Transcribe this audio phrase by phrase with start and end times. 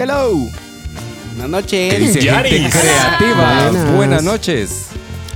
[0.00, 0.30] Hello.
[1.36, 1.92] Buenas noches.
[1.92, 3.68] ¿Qué dice gente creativa?
[3.70, 3.92] Buenas.
[3.96, 4.86] Buenas noches.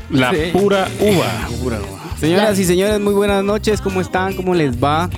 [0.08, 0.38] La Sí.
[0.54, 1.48] pura uva.
[2.18, 3.82] Señoras y señores, muy buenas noches.
[3.82, 4.32] ¿Cómo están?
[4.32, 5.10] ¿Cómo les va?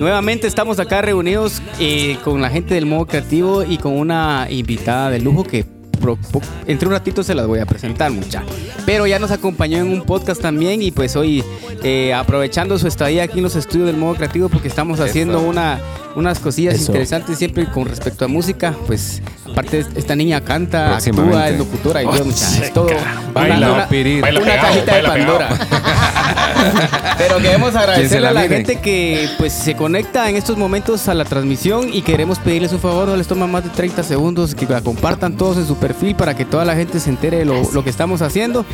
[0.00, 5.10] Nuevamente estamos acá reunidos eh, con la gente del modo creativo y con una invitada
[5.10, 5.64] de lujo que
[6.00, 8.42] pro- po- entre un ratito se las voy a presentar mucha.
[8.86, 11.44] Pero ya nos acompañó en un podcast también y pues hoy
[11.82, 15.48] eh, aprovechando su estadía aquí en los estudios del modo creativo porque estamos haciendo Eso.
[15.48, 15.78] una,
[16.16, 16.86] unas cosillas Eso.
[16.92, 18.74] interesantes siempre con respecto a música.
[18.86, 19.22] Pues
[19.52, 22.64] aparte esta niña canta, actúa, es locutora y todo, mucha.
[22.64, 22.88] Es todo
[23.32, 23.86] Baila, una- una-
[24.20, 25.26] baila una pegado, cajita de baila.
[25.26, 25.48] Pandora.
[27.18, 31.14] Pero queremos agradecerle la a la gente que pues se conecta en estos momentos a
[31.14, 34.66] la transmisión y queremos pedirles un favor, no les toma más de 30 segundos, que
[34.66, 37.62] la compartan todos en su perfil para que toda la gente se entere de lo,
[37.72, 38.64] lo que estamos haciendo.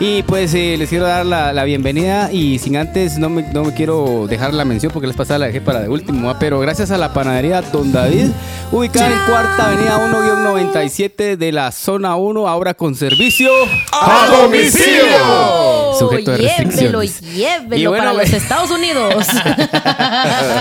[0.00, 3.64] Y pues eh, les quiero dar la, la bienvenida y sin antes no me, no
[3.64, 6.38] me quiero dejar la mención porque les pasada la dejé para de último, ¿va?
[6.38, 8.28] pero gracias a la panadería Don David,
[8.72, 13.50] ubicada en Cuarta Avenida 1-97 de la zona 1, ahora con servicio.
[13.92, 15.94] ¡A domicilio!
[15.98, 17.20] Sujeto de llévelo, restricciones.
[17.20, 19.26] llévelo Y bueno, para los Estados Unidos.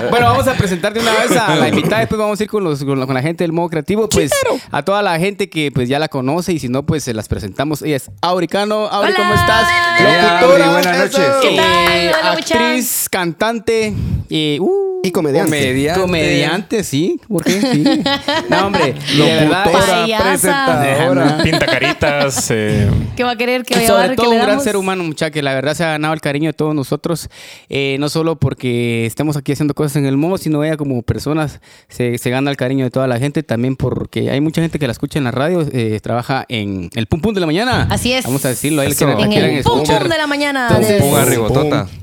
[0.09, 2.63] Bueno, vamos a presentar de una vez a la invitada, después vamos a ir con,
[2.63, 4.31] los, con, la, con la gente del modo creativo, pues
[4.71, 7.27] a toda la gente que pues ya la conoce y si no, pues se las
[7.27, 7.81] presentamos.
[7.81, 8.87] Ella es Auricano.
[8.87, 9.17] Auri, Hola.
[9.17, 9.67] ¿cómo estás?
[9.99, 11.29] Hola, Auri, buenas noches.
[11.41, 11.93] ¿Qué tal?
[11.93, 13.93] eh, Hola, actriz, cantante
[14.29, 15.49] y, uh, Y comediante.
[15.49, 16.01] Comediante.
[16.01, 17.19] comediante, sí.
[17.27, 17.59] ¿Por qué?
[17.61, 17.83] Sí.
[18.49, 21.39] No, hombre, Locutora, presentadora.
[21.43, 22.47] Pinta caritas.
[22.51, 24.75] eh, ¿Qué va a querer que vaya a sobre dar, todo que un gran ser
[24.75, 27.29] humano, muchacha, que la verdad se ha ganado el cariño de todos nosotros,
[27.69, 31.61] eh, no solo porque estemos aquí haciendo cosas en el modo, sino ella como personas
[31.87, 34.87] se, se gana el cariño de toda la gente, también porque hay mucha gente que
[34.87, 37.87] la escucha en la radio, eh, trabaja en el Pum Pum de la mañana.
[37.89, 38.25] Así es.
[38.25, 40.67] Vamos a decirlo, ahí la En quieren el pum pum de la mañana.
[40.69, 41.03] Entonces.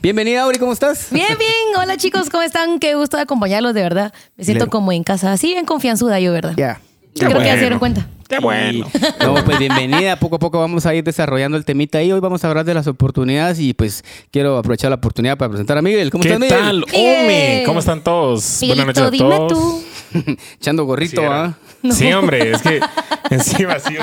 [0.00, 1.08] Bienvenida, Auri, ¿cómo estás?
[1.10, 1.50] Bien, bien.
[1.78, 2.78] Hola chicos, ¿cómo están?
[2.78, 4.12] Qué gusto de acompañarlos, de verdad.
[4.36, 6.54] Me siento como en casa, así bien confianzuda yo, ¿verdad?
[6.56, 6.80] Ya.
[7.18, 8.06] Creo que ya se dieron cuenta.
[8.28, 8.86] Qué bueno.
[8.92, 10.16] Y- no, pues bienvenida.
[10.16, 12.74] Poco a poco vamos a ir desarrollando el temita y hoy vamos a hablar de
[12.74, 16.10] las oportunidades y pues quiero aprovechar la oportunidad para presentar a Miguel.
[16.10, 16.58] ¿Cómo ¿Qué estás, Miguel?
[16.58, 17.56] tal, Miguel.
[17.60, 17.66] Omi?
[17.66, 18.58] ¿Cómo están todos?
[18.66, 19.52] Buenas noches a dime todos.
[19.52, 19.82] tú.
[20.60, 21.54] Echando gorrito, Sí, ¿ah?
[21.90, 22.80] Sí, hombre, es que
[23.30, 23.94] encima sí.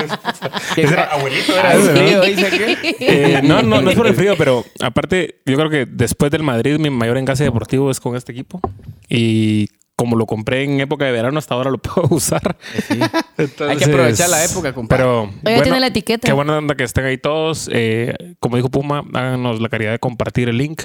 [0.76, 1.74] Era abuelito, era.
[1.76, 6.42] Eh, no, no, no es por el frío, pero aparte, yo creo que después del
[6.42, 8.60] Madrid, mi mayor enganche deportivo es con este equipo.
[9.08, 12.56] Y como lo compré en época de verano, hasta ahora lo puedo usar.
[12.88, 15.04] Hay que aprovechar la época, compadre.
[15.04, 15.30] Pero.
[15.44, 16.26] Oiga, tiene la etiqueta.
[16.26, 17.68] Qué buena onda que estén ahí todos.
[17.72, 20.82] Eh, como dijo Puma, háganos la caridad de compartir el link.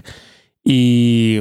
[0.63, 1.39] Y.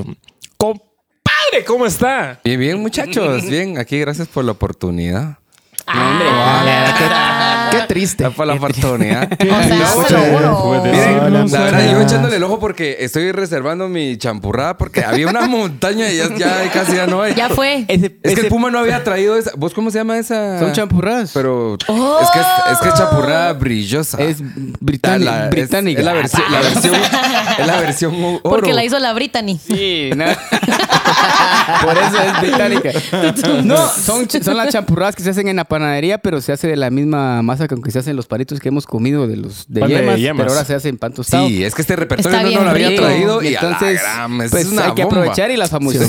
[0.57, 1.65] ¡Compadre!
[1.67, 2.41] ¿Cómo está?
[2.45, 3.45] Bien, bien, muchachos.
[3.49, 5.39] Bien, aquí gracias por la oportunidad.
[5.87, 8.25] Ah, Qué triste.
[8.25, 9.29] Ya por la oportunidad.
[9.49, 10.83] O sea, seguro.
[10.85, 15.27] Miren, No, la verdad, yo echándole el ojo porque estoy reservando mi champurrada porque había
[15.29, 17.35] una montaña y ya, ya casi ya no hay.
[17.35, 17.85] Ya fue.
[17.89, 19.53] Es que el Puma no había traído esa.
[19.57, 20.59] ¿Vos cómo se llama esa?
[20.59, 21.31] son champurradas.
[21.35, 22.19] Pero Oh.
[22.23, 24.19] es que es, es que champurrada brillosa.
[24.23, 24.47] es La-
[24.81, 25.31] británica.
[25.31, 25.99] la- es- británica.
[26.01, 26.95] Es, la versión, la versión,
[27.59, 28.41] es la versión oro.
[28.43, 29.59] Porque la hizo la Brittany.
[29.59, 30.25] Sí, no.
[31.85, 32.91] Por eso es británica.
[33.65, 34.27] No, son
[34.57, 37.58] las champurradas que se hacen en la panadería, pero se hace de la misma masa
[37.67, 40.19] con que se hacen los palitos que hemos comido de los de Pan de yemas,
[40.21, 40.37] yemas.
[40.45, 41.49] pero ahora se hacen pan tostado.
[41.49, 44.15] Sí, es que este repertorio no, no lo había traído y, entonces entonces a la
[44.29, 45.19] gran, es pues una hay que bomba.
[45.21, 46.09] aprovechar y las famosas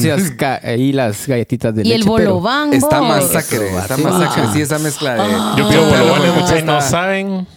[0.78, 2.74] y las galletitas de Y el leche, pero- bolobán.
[2.74, 4.04] Está masacre, está Sí.
[4.04, 4.44] masacre.
[4.54, 5.22] Sí, esa mezcla de.
[5.62, 7.48] Yo pido Pero bolovanes, no muchachos, no está- saben.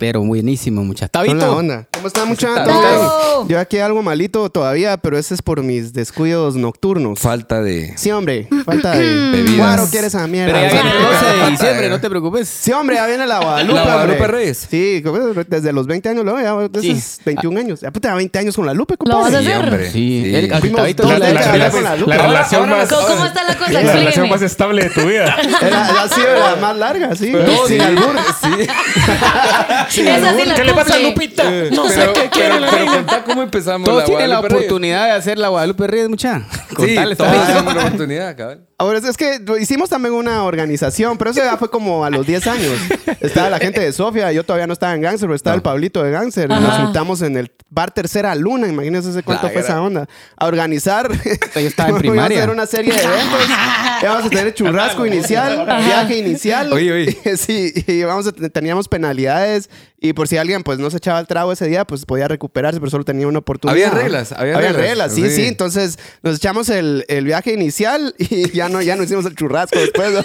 [0.00, 1.12] Pero buenísimo, muchachos.
[1.12, 1.56] Tabito.
[1.56, 1.86] onda.
[1.92, 3.46] ¿Cómo están, muchachos?
[3.48, 7.18] Yo aquí algo malito todavía, pero ese es por mis descuidos nocturnos.
[7.20, 7.92] Falta de.
[7.98, 8.48] Sí, hombre.
[8.64, 9.56] Falta de Bebidas.
[9.58, 10.54] Guaro quiere esa mierda.
[10.54, 12.48] Pero ya viene el 12 de diciembre, no te preocupes.
[12.48, 13.74] Sí, hombre, ya viene la Guadalupe.
[13.74, 14.26] La Guadalupe.
[14.26, 14.66] Reyes.
[14.70, 15.04] Sí,
[15.48, 16.90] desde los 20 años, luego, ya, desde Sí.
[16.98, 17.80] esos 21 años.
[17.82, 19.44] Ya puta, 20 años con la Lupe, ¿Lo vas a compadre.
[19.44, 19.64] Sí, hacer?
[19.64, 19.90] hombre.
[19.90, 20.34] Sí, Sí.
[20.34, 22.16] el- Fuimos Tabito la- la- con la la Lupe.
[22.16, 23.72] relación Ahora más- ¿Cómo, está la cosa?
[23.72, 25.36] La relación más estable de tu vida.
[25.60, 27.30] Era- ha sido la más larga, sí.
[27.68, 28.16] Sin albur.
[28.40, 28.48] Sí.
[29.90, 30.98] Esa sí la ¿Qué le pasa a.
[30.98, 31.50] Lupita?
[31.70, 33.88] No sé qué quiere pero, la pero contá cómo empezamos.
[33.88, 34.66] Todos tienen la Guadalupe Reyes.
[34.66, 36.42] oportunidad de hacer la Guadalupe Reyes, mucha.
[36.86, 37.46] Sí, todos también.
[37.46, 38.66] tenemos la oportunidad, cabrón.
[38.78, 42.46] Ahora, es que hicimos también una organización, pero eso ya fue como a los 10
[42.46, 42.72] años.
[43.20, 46.02] Estaba la gente de Sofía, yo todavía no estaba en Gangster, pero estaba el Pablito
[46.02, 46.48] de Gangster.
[46.48, 50.08] Nos juntamos en el bar Tercera Luna, imagínense cuánto La fue esa onda.
[50.38, 51.10] A organizar.
[51.12, 52.38] Yo estaba en Íbamos primaria.
[52.38, 53.40] a hacer una serie de eventos.
[54.02, 56.72] Íbamos a tener churrasco inicial, viaje inicial.
[56.72, 57.36] Oye, oye.
[57.36, 59.68] Sí, y vamos a, teníamos penalidades.
[60.02, 62.80] Y por si alguien pues no se echaba el trago ese día, pues podía recuperarse,
[62.80, 63.90] pero solo tenía una oportunidad.
[63.90, 64.76] Había reglas, había reglas.
[64.76, 65.36] reglas, sí, sí.
[65.36, 65.46] sí.
[65.46, 69.78] Entonces nos echamos el, el viaje inicial y ya no, ya no hicimos el churrasco
[69.78, 70.10] después.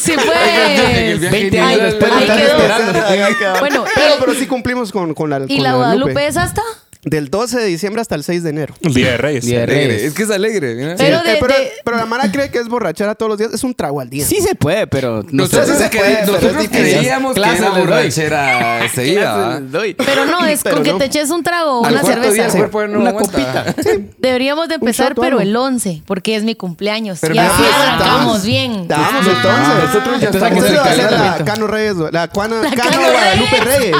[0.00, 1.20] Sí, el pues.
[1.20, 2.12] viaje 20 años después.
[3.60, 5.76] Bueno, pero, el- pero sí cumplimos con, con la ¿Y con la Lupe.
[5.78, 6.62] Guadalupe es hasta?
[7.04, 8.74] Del 12 de diciembre hasta el 6 de enero.
[8.80, 9.44] Día de Reyes.
[9.44, 9.86] Día de Alegre.
[9.88, 10.02] Reyes.
[10.04, 10.94] Es que es alegre.
[10.96, 13.52] Pero Eh, de- pero, de- pero la Mara cree que es borrachera todos los días.
[13.52, 14.24] Es un trago al día.
[14.26, 15.84] Sí se puede, pero no Nosotros, sé.
[15.90, 19.60] se puede, pero nosotros creíamos que era borrachera seguida.
[19.96, 22.48] Pero no, es Pero con que te eches un trago o una cerveza.
[22.58, 23.64] no Una aguanta.
[23.64, 23.74] copita.
[24.18, 27.18] Deberíamos de empezar, pero el 11, porque es mi cumpleaños.
[27.20, 28.72] Pero y así ya, arrancamos estamos- bien.
[28.82, 29.84] Estamos Ah, entonces.
[29.84, 33.96] nosotros ya estamos la Cano Reyes, la Cano Cano Guadalupe Reyes.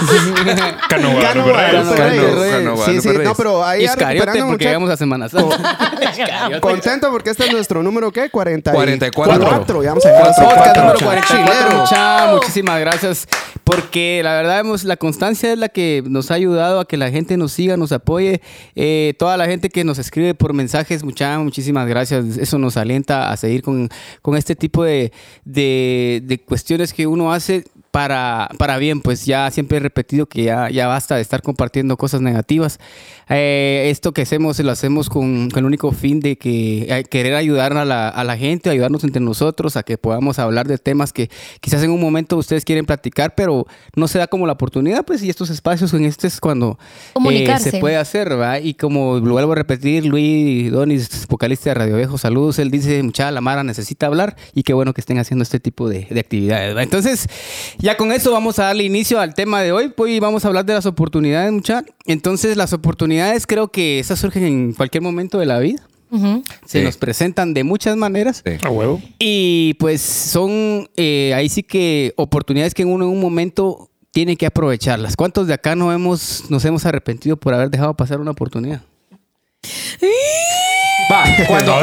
[0.88, 2.93] Cano Cano Guadalupe Reyes.
[2.94, 3.24] Sí, sí, Reyes.
[3.24, 5.56] no, pero ahí Iscariote, porque mucha- llegamos a Semana Santa.
[6.60, 8.30] Contento porque este es nuestro número, ¿qué?
[8.30, 9.12] 44.
[9.14, 9.82] 44.
[9.82, 11.04] Ya vamos a llegar a Podcast número 44.
[11.04, 11.80] 44, Chilero.
[11.80, 13.28] mucha, muchísimas gracias.
[13.64, 17.10] Porque la verdad, hemos, la constancia es la que nos ha ayudado a que la
[17.10, 18.42] gente nos siga, nos apoye.
[18.74, 22.36] Eh, toda la gente que nos escribe por mensajes, mucha, muchísimas gracias.
[22.36, 23.88] Eso nos alienta a seguir con,
[24.20, 25.12] con este tipo de,
[25.44, 27.64] de, de cuestiones que uno hace
[27.94, 31.96] para, para bien, pues ya siempre he repetido que ya, ya basta de estar compartiendo
[31.96, 32.80] cosas negativas.
[33.28, 37.36] Eh, esto que hacemos lo hacemos con, con el único fin de que eh, querer
[37.36, 41.12] ayudar a la, a la gente, ayudarnos entre nosotros, a que podamos hablar de temas
[41.12, 41.30] que
[41.60, 43.64] quizás en un momento ustedes quieren platicar, pero
[43.94, 46.80] no se da como la oportunidad, pues y estos espacios en este es cuando
[47.30, 48.58] eh, se puede hacer, ¿verdad?
[48.60, 53.00] Y como lo vuelvo a repetir, Luis Donis, vocalista de Radio Viejo, saludos, él dice,
[53.04, 56.18] mucha la Mara necesita hablar y qué bueno que estén haciendo este tipo de, de
[56.18, 56.82] actividades, ¿verdad?
[56.82, 57.28] Entonces,
[57.84, 60.64] ya con eso vamos a darle inicio al tema de hoy, pues vamos a hablar
[60.64, 61.84] de las oportunidades, mucha.
[62.06, 65.82] Entonces, las oportunidades creo que esas surgen en cualquier momento de la vida.
[66.64, 66.84] Se Sí.
[66.84, 68.42] nos presentan de muchas maneras.
[68.46, 68.52] Sí.
[68.62, 69.02] A huevo.
[69.18, 74.46] Y pues son eh, ahí sí que oportunidades que uno en un momento tiene que
[74.46, 75.16] aprovecharlas.
[75.16, 78.82] ¿Cuántos de acá no hemos, nos hemos arrepentido por haber dejado pasar una oportunidad?
[81.12, 81.74] Va, cuando,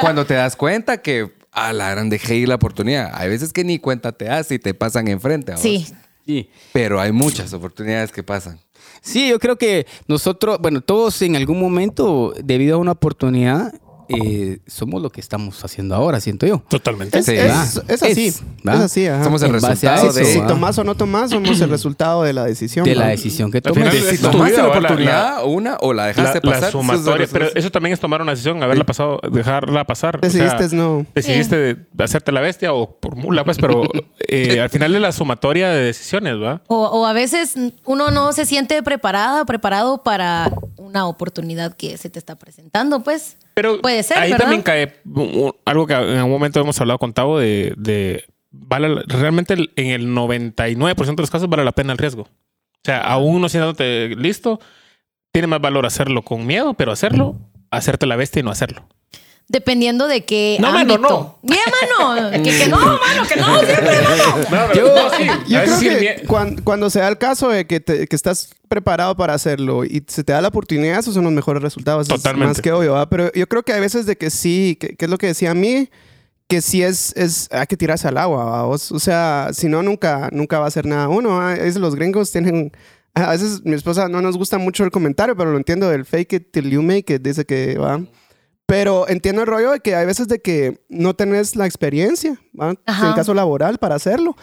[0.00, 3.10] cuando te das cuenta que a la gran dejé ir la oportunidad.
[3.14, 5.52] Hay veces que ni cuenta te das y te pasan enfrente.
[5.52, 5.62] a vos.
[5.62, 5.86] Sí.
[6.26, 6.48] Sí.
[6.72, 8.60] Pero hay muchas oportunidades que pasan.
[9.00, 13.72] Sí, yo creo que nosotros, bueno, todos en algún momento, debido a una oportunidad,
[14.10, 16.62] eh, somos lo que estamos haciendo ahora, siento yo.
[16.68, 17.18] Totalmente.
[17.18, 17.50] Es, Sí, es-
[18.02, 18.26] así.
[18.28, 19.24] Es, así, ajá.
[19.24, 22.44] Somos el En resultado de, Si tomás o no tomás, somos el resultado de la
[22.44, 22.84] decisión.
[22.84, 26.40] De la decisión que es- si tomaste la la- oportunidad, una, o la La, dejaste
[26.44, 26.72] la pasar.
[26.72, 30.16] sumatoria, eso- pero eso también es tomar una decisión, haberla pasado, dejarla pasar.
[30.16, 31.06] O sea, Decidiste no.
[31.14, 33.82] Decidiste de hacerte la bestia o por mula, pues, pero
[34.28, 36.62] eh, al final es la sumatoria de decisiones, ¿va?
[36.66, 37.54] O, o a veces
[37.84, 43.36] uno no se siente preparada, preparado para una oportunidad que se te está presentando, pues.
[43.60, 44.44] Pero Puede ser, ahí ¿verdad?
[44.46, 44.94] también cae
[45.66, 49.88] algo que en algún momento hemos hablado con Tavo de, de vale, realmente el- en
[49.88, 52.22] el 99% de los casos vale la pena el riesgo.
[52.22, 54.60] O sea, aún no siéndote listo,
[55.32, 57.36] tiene más valor hacerlo con miedo, pero hacerlo,
[57.70, 58.86] hacerte la bestia y no hacerlo.
[59.48, 61.38] Dependiendo de qué No, mano, no.
[61.42, 61.58] Bien,
[61.98, 62.30] mano.
[62.30, 63.98] Que, que no, mano, que no, siempre
[64.50, 64.72] no.
[64.74, 64.89] Yo,
[65.46, 69.16] Yo creo que cuan- cuando, se da el caso de que, te- que estás preparado
[69.16, 72.02] para hacerlo y se te da la oportunidad, esos son los mejores resultados.
[72.08, 72.48] Es Totalmente.
[72.48, 73.08] más que obvio, ¿va?
[73.08, 75.50] Pero yo creo que hay veces de que sí, que, que es lo que decía
[75.50, 75.88] a mí,
[76.48, 78.66] que sí es, es hay que tirarse al agua.
[78.66, 81.50] O, o sea, si no, nunca, nunca va a hacer nada uno.
[81.50, 82.72] Es, los gringos tienen...
[83.14, 86.32] A veces mi esposa no nos gusta mucho el comentario, pero lo entiendo del fake
[86.34, 88.00] it till you make it, dice que va.
[88.66, 93.12] Pero entiendo el rollo de que hay veces de que no tenés la experiencia, en
[93.16, 94.36] caso laboral, para hacerlo.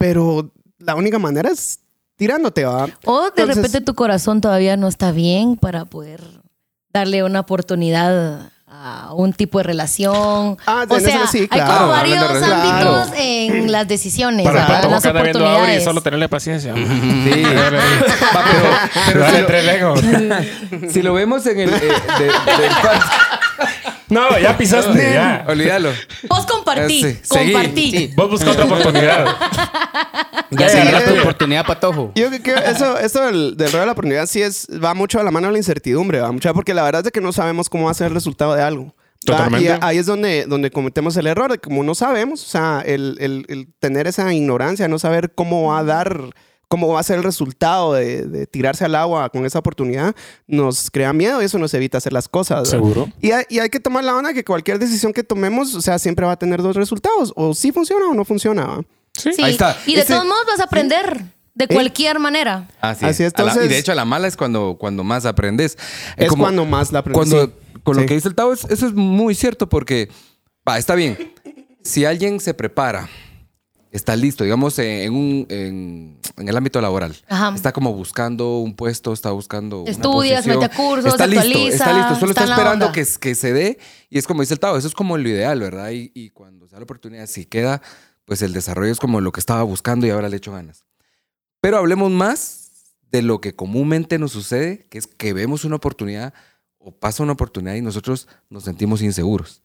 [0.00, 1.78] Pero la única manera es
[2.16, 2.88] tirándote, ¿va?
[3.04, 6.22] O de Entonces- repente tu corazón todavía no está bien para poder
[6.90, 10.56] darle una oportunidad a un tipo de relación.
[10.66, 15.18] Ah, o sea, sí, hay como varios ámbitos en las decisiones, para pato las ahora
[15.18, 15.84] y oportunidades.
[15.84, 16.72] solo tenerle paciencia.
[16.74, 17.42] Sí.
[17.44, 18.70] Va, pero,
[19.06, 21.68] pero si, Dale lo, si lo vemos en el.
[21.74, 22.30] eh, de-
[24.10, 25.44] No, ya pisaste, ya.
[25.48, 25.90] Olvídalo.
[26.28, 27.52] Vos compartí, sí, seguí.
[27.52, 27.90] compartí.
[27.90, 28.10] Sí.
[28.16, 29.26] Vos busca otra oportunidad.
[30.52, 32.10] Ya se tu oportunidad, patojo.
[32.16, 35.20] Yo creo que eso, eso del, del rollo de la oportunidad sí es, va mucho
[35.20, 37.32] a la mano de la incertidumbre, va mucho, porque la verdad es de que no
[37.32, 38.92] sabemos cómo va a ser el resultado de algo.
[39.24, 39.66] Totalmente.
[39.68, 42.82] Y ahí es donde, donde cometemos el error, de que como no sabemos, o sea,
[42.84, 46.20] el, el- el tener esa ignorancia, no saber cómo va a dar,
[46.70, 50.14] cómo va a ser el resultado de, de tirarse al agua con esa oportunidad,
[50.46, 52.58] nos crea miedo y eso nos evita hacer las cosas.
[52.58, 52.70] ¿verdad?
[52.70, 53.08] Seguro.
[53.20, 55.98] Y hay, y hay que tomar la onda que cualquier decisión que tomemos, o sea,
[55.98, 58.66] siempre va a tener dos resultados, o sí funciona o no funciona.
[58.66, 58.84] ¿va?
[59.14, 59.30] Sí.
[59.42, 59.76] Ahí está.
[59.84, 61.24] Y de Ese- todos modos vas a aprender
[61.56, 62.68] de cualquier manera.
[62.80, 65.02] Así, Así es, A la- y entonces- de hecho, a la mala es cuando, cuando
[65.02, 65.74] más aprendes.
[66.16, 67.16] Eh, Es como- cuando más la aprendes.
[67.18, 67.80] Cuando, sí.
[67.82, 68.06] con lo Sí.
[68.08, 70.08] que dice el Tavo, es- eso es muy cierto porque,
[70.66, 71.18] va, está bien.
[71.82, 73.08] Si alguien se prepara,
[73.90, 77.52] está listo, digamos, en, un, en, en el ámbito laboral, Ajá.
[77.54, 79.82] está como buscando un puesto, está buscando.
[79.82, 82.92] una Estudias, posición, mete a cursos, está se listo, actualiza, está listo, solo está esperando
[82.92, 83.78] que, que se dé
[84.08, 85.90] y es como dice el Tavo, eso es como lo ideal, ¿verdad?
[85.90, 87.82] Y, y cuando se da la oportunidad, si queda,
[88.24, 90.84] pues el desarrollo es como lo que estaba buscando y ahora le echo ganas.
[91.60, 92.70] Pero hablemos más
[93.10, 96.32] de lo que comúnmente nos sucede, que es que vemos una oportunidad
[96.78, 99.62] o pasa una oportunidad y nosotros nos sentimos inseguros.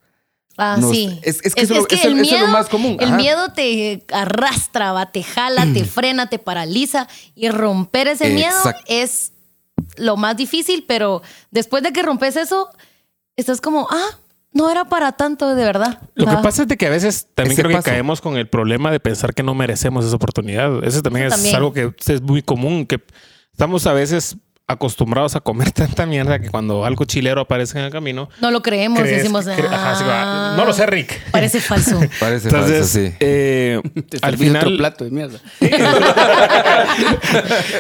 [0.57, 1.19] Ah, Nos- sí.
[1.24, 2.97] es- es que eso- eso- eso es lo más común.
[3.00, 3.17] El Ajá.
[3.17, 7.07] miedo te arrastra, va, te jala, te frena, te paraliza.
[7.35, 8.55] Y romper ese miedo
[8.88, 9.33] es
[9.97, 11.21] lo más difícil, pero
[11.51, 12.69] después de que rompes eso,
[13.35, 14.05] estás como, ah,
[14.53, 16.00] no era para tanto, de verdad.
[16.15, 16.41] Lo que Ah.
[16.41, 17.89] pasa es de que a veces también Ese creo que paso.
[17.91, 20.81] caemos con el problema de pensar que no merecemos esa oportunidad.
[20.85, 21.55] Eso también Eso es también.
[21.57, 23.01] algo que es muy común, que
[23.51, 27.91] estamos a veces acostumbrados a comer tanta mierda que cuando algo chilero aparece en el
[27.91, 30.53] camino, No lo creemos, crees- decimos, cre- ajá, sí, va.
[30.53, 31.29] "Ah, no lo sé, Rick.
[31.31, 32.00] Parece falso.
[32.19, 33.13] Parece Entonces, falso, sí.
[33.19, 33.79] eh,
[34.22, 35.39] al otro final, plato de mierda.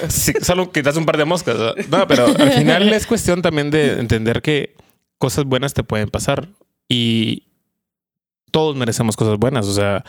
[0.09, 1.55] Sí, solo quitas un par de moscas.
[1.57, 1.73] ¿no?
[1.97, 4.75] No, pero al final es cuestión también de entender que
[5.17, 6.49] cosas buenas te pueden pasar
[6.87, 7.47] y
[8.51, 9.65] todos merecemos cosas buenas.
[9.65, 10.03] O sea,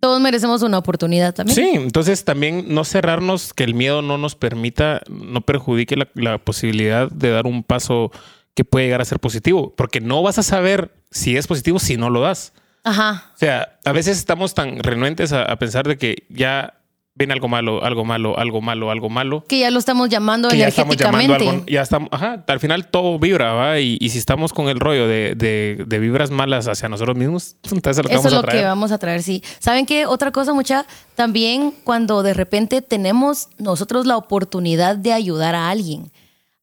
[0.00, 1.54] Todos merecemos una oportunidad también.
[1.54, 6.38] sí, entonces también no cerrarnos que el miedo no nos permita, no perjudique la, la
[6.38, 8.10] posibilidad de dar un paso
[8.54, 11.96] que puede llegar a ser positivo, porque no vas a saber si es positivo si
[11.96, 12.52] no lo das.
[12.82, 13.30] Ajá.
[13.34, 16.79] O sea, a veces estamos tan renuentes a, a pensar de que ya
[17.20, 19.44] viene algo malo, algo malo, algo malo, algo malo.
[19.48, 21.56] Que ya lo estamos llamando que ya estamos llamando energéticamente.
[21.60, 23.78] algo, ya estamos, ajá, al final todo vibra, ¿va?
[23.78, 27.56] Y, y si estamos con el rollo de, de- de vibras malas hacia nosotros mismos,
[27.70, 28.58] entonces es lo que Eso vamos es a lo traer.
[28.60, 29.42] que vamos a traer, sí.
[29.60, 30.06] ¿Saben qué?
[30.06, 30.84] Otra cosa, mucha,
[31.14, 36.10] también cuando de repente tenemos nosotros la oportunidad de ayudar a alguien,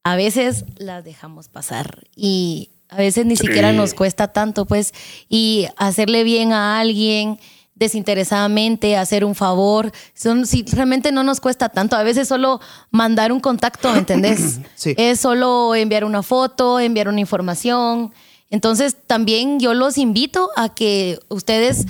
[0.04, 4.94] a veces las dejamos pasar y a veces ni siquiera nos cuesta tanto, pues,
[5.28, 7.38] y hacerle bien a alguien
[7.78, 13.32] desinteresadamente, hacer un favor, son, si realmente no nos cuesta tanto, a veces solo mandar
[13.32, 14.58] un contacto, ¿me entendés?
[14.74, 14.94] Sí.
[14.96, 18.12] Es solo enviar una foto, enviar una información.
[18.50, 21.84] Entonces, también yo los invito a que ustedes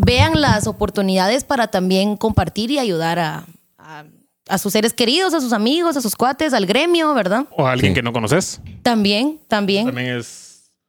[0.00, 3.46] vean las oportunidades para también compartir y ayudar a,
[3.78, 4.04] a-
[4.50, 7.44] a sus seres queridos, a sus amigos, a sus cuates, al gremio, ¿verdad?
[7.56, 7.96] O a alguien Sí.
[7.96, 8.60] que no conoces.
[8.82, 9.84] También, también.
[9.86, 10.47] También es.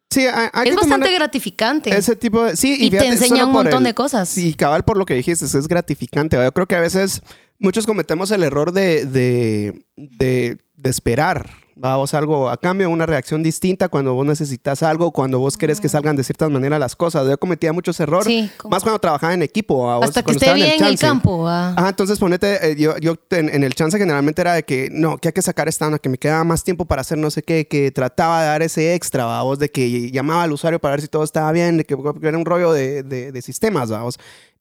[0.10, 1.96] Sí, hay, hay es tomar bastante gratificante.
[1.96, 2.56] ese tipo de...
[2.58, 4.28] Sí, Y te fíjate, enseña un montón el- de cosas.
[4.28, 6.36] Sí, cabal por lo que dijiste, es gratificante.
[6.36, 7.22] Yo creo que a veces
[7.60, 11.50] muchos cometemos el error de, de, de, de esperar.
[11.82, 15.88] Vamos algo a cambio, una reacción distinta cuando vos necesitas algo, cuando vos querés que
[15.88, 17.26] salgan de ciertas maneras las cosas.
[17.26, 19.86] Yo cometía muchos errores, Sí, más cuando trabajaba en equipo.
[19.86, 20.00] ¿va?
[20.06, 21.48] Hasta que esté bien en el campo.
[21.48, 21.74] ah.
[21.78, 25.18] Ajá, entonces ponete, eh, yo, yo en, en el chance generalmente era de que no,
[25.18, 27.44] que hay que sacar esta onda, que me quedaba más tiempo para hacer no sé
[27.44, 31.02] qué, que trataba de dar ese extra, vamos, de que llamaba al usuario para ver
[31.02, 34.20] si todo estaba bien, de que, que era un rollo de, de- de sistemas, vamos.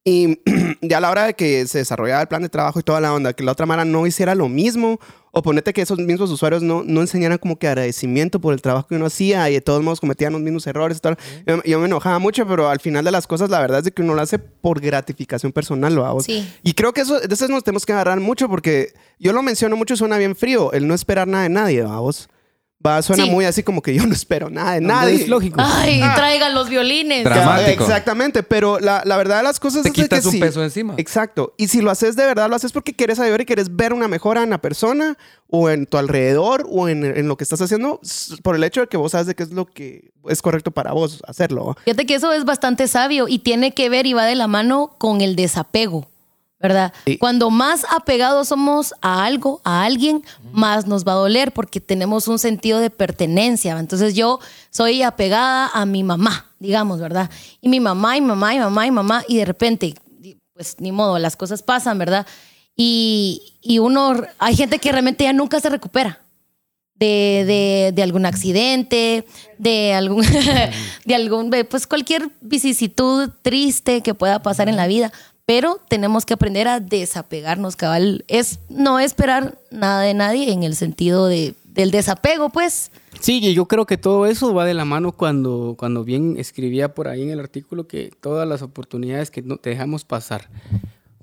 [0.09, 0.39] Y
[0.81, 3.13] ya a la hora de que se desarrollaba el plan de trabajo y toda la
[3.13, 4.99] onda, que la otra mara no hiciera lo mismo,
[5.31, 8.87] o ponete que esos mismos usuarios no, no enseñaran como que agradecimiento por el trabajo
[8.87, 11.17] que uno hacía y de todos modos cometían los mismos errores y tal.
[11.45, 14.01] Yo, yo me enojaba mucho, pero al final de las cosas la verdad es que
[14.01, 16.25] uno lo hace por gratificación personal, vamos.
[16.25, 16.51] Sí.
[16.63, 19.75] Y creo que eso, de eso nos tenemos que agarrar mucho porque yo lo menciono
[19.75, 22.29] mucho, suena bien frío, el no esperar nada de nadie, vamos.
[22.85, 23.29] Va, suena Sí.
[23.29, 25.15] muy así como que yo no espero nada de No, nadie.
[25.15, 25.59] Es lógico.
[25.61, 26.13] Ay, Ah.
[26.15, 27.25] traigan los violines.
[27.25, 27.83] Dramático.
[27.83, 30.39] Exactamente, pero la, la verdad de las cosas Te es de quitas que un sí.
[30.39, 30.93] peso encima.
[30.97, 31.53] Exacto.
[31.57, 34.07] Y si lo haces de verdad, lo haces porque quieres ayudar y quieres ver una
[34.07, 35.17] mejora en la persona
[35.49, 37.99] o en tu alrededor o en, en lo que estás haciendo
[38.43, 40.93] por el hecho de que vos sabes de qué es lo que es correcto para
[40.93, 41.75] vos hacerlo.
[41.83, 44.95] Fíjate que eso es bastante sabio y tiene que ver y va de la mano
[44.97, 46.07] con el desapego,
[46.59, 46.93] ¿verdad?
[47.05, 47.17] Sí.
[47.17, 52.27] Cuando más apegados somos a algo, a alguien, más nos va a doler porque tenemos
[52.27, 53.79] un sentido de pertenencia.
[53.79, 54.39] Entonces yo
[54.69, 57.29] soy apegada a mi mamá, digamos, ¿verdad?
[57.61, 59.95] Y mi mamá y mamá y mamá y mamá y de repente,
[60.53, 62.27] pues ni modo, las cosas pasan, ¿verdad?
[62.75, 66.19] Y, y uno, hay gente que realmente ya nunca se recupera
[66.99, 69.25] de, de, de algún accidente,
[69.57, 70.25] de algún,
[71.05, 75.11] de algún, pues cualquier vicisitud triste que pueda pasar en la vida.
[75.49, 78.23] Pero tenemos que aprender a desapegarnos, cabal.
[78.27, 82.91] Es no esperar nada de nadie en el sentido de, del desapego, pues.
[83.19, 86.93] Sí, y yo creo que todo eso va de la mano cuando, cuando bien escribía
[86.93, 90.49] por ahí en el artículo que todas las oportunidades que no te dejamos pasar,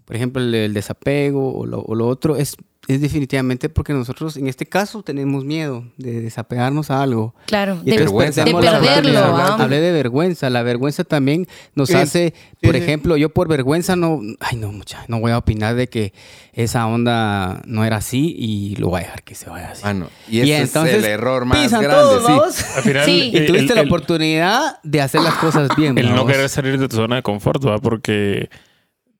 [0.04, 2.56] por ejemplo, el, desapego o lo otro, es,
[2.88, 7.34] es definitivamente porque nosotros en este caso tenemos miedo de desapegarnos a algo.
[7.46, 8.44] Claro, Y de, vergüenza.
[8.44, 9.18] de perdemos la perderlo.
[9.18, 9.56] ah.
[9.58, 10.50] Hablé de vergüenza.
[10.50, 15.18] La vergüenza también nos hace, por ejemplo, yo por vergüenza no, ay no, mucha, no
[15.18, 16.12] voy a opinar de que
[16.52, 19.82] esa onda no era así y lo voy a dejar que se vaya así.
[19.84, 20.08] Ah, no.
[20.28, 22.32] Y ese es el error más pisan grande, todos, sí.
[22.32, 22.76] vamos.
[22.76, 23.30] Al final, Sí.
[23.34, 25.98] Y tuviste el- la el- oportunidad de hacer las cosas bien.
[25.98, 27.78] El no querer salir de tu zona de confort, ¿va?
[27.78, 28.48] Porque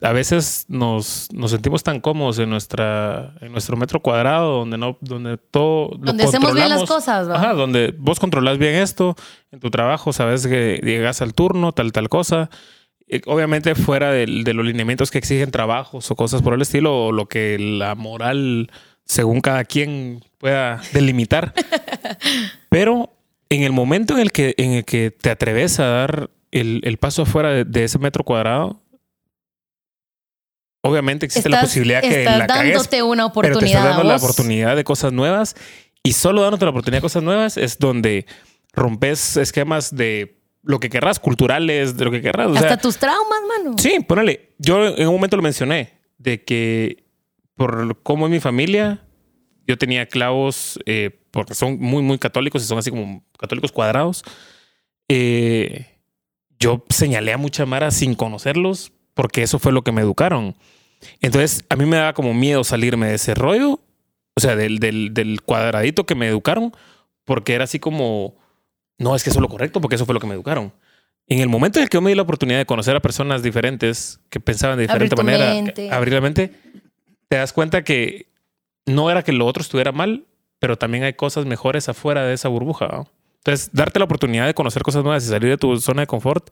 [0.03, 4.99] a veces nos, nos sentimos tan cómodos en nuestra en nuestro metro cuadrado donde no
[5.01, 7.37] donde todo lo Donde hacemos bien las cosas, ¿va?
[7.37, 9.17] Ajá, donde vos controlas bien esto
[9.53, 12.51] en tu trabajo, sabes que llegas al turno, tal tal cosa.
[13.09, 17.07] Eh, Obviamente fuera del- de, los lineamientos que exigen trabajos o cosas por el estilo
[17.07, 18.71] o lo que la moral
[19.05, 21.55] según cada quien pueda delimitar.
[22.69, 23.13] Pero
[23.49, 26.97] en el momento en el que, en el que te atreves a dar el, el
[26.99, 28.81] paso afuera de, de ese metro cuadrado,
[30.89, 33.97] obviamente existe la Estás- posibilidad que estás la cagues, dándote una pero te oportunidad estás
[33.97, 35.55] dando la oportunidad de cosas nuevas
[36.03, 38.27] y solo dándote la oportunidad de cosas nuevas es donde
[38.73, 42.49] rompes esquemas de lo que querrás, culturales, de lo que querrás.
[42.49, 43.77] O Hasta sea, tus traumas, mano.
[43.79, 44.53] Sí, ponele.
[44.59, 47.05] Yo en un momento lo mencioné, de que
[47.55, 49.05] por cómo es mi familia,
[49.67, 54.25] yo tenía clavos, eh, porque son muy, muy católicos y son así como católicos cuadrados.
[55.09, 55.87] Eh,
[56.59, 60.57] yo señalé a mucha Mara sin conocerlos, porque eso fue lo que me educaron.
[61.21, 63.81] Entonces, a mí me daba como miedo salirme de ese rollo,
[64.35, 66.73] o sea, del, del, del cuadradito que me educaron,
[67.25, 68.37] porque era así como,
[68.99, 70.73] no, es que eso es lo correcto, porque eso fue lo que me educaron.
[71.29, 73.43] En el momento en el que yo me di la oportunidad de conocer a personas
[73.43, 75.91] diferentes que pensaban de diferente manera, mente.
[75.91, 76.53] abrir la mente,
[77.29, 78.29] te das cuenta que
[78.87, 80.25] no era que lo otro estuviera mal,
[80.61, 82.87] pero también hay cosas mejores afuera de esa burbuja.
[82.87, 83.09] ¿no?
[83.39, 86.49] Entonces, darte la oportunidad de conocer cosas nuevas y salir de tu zona de confort,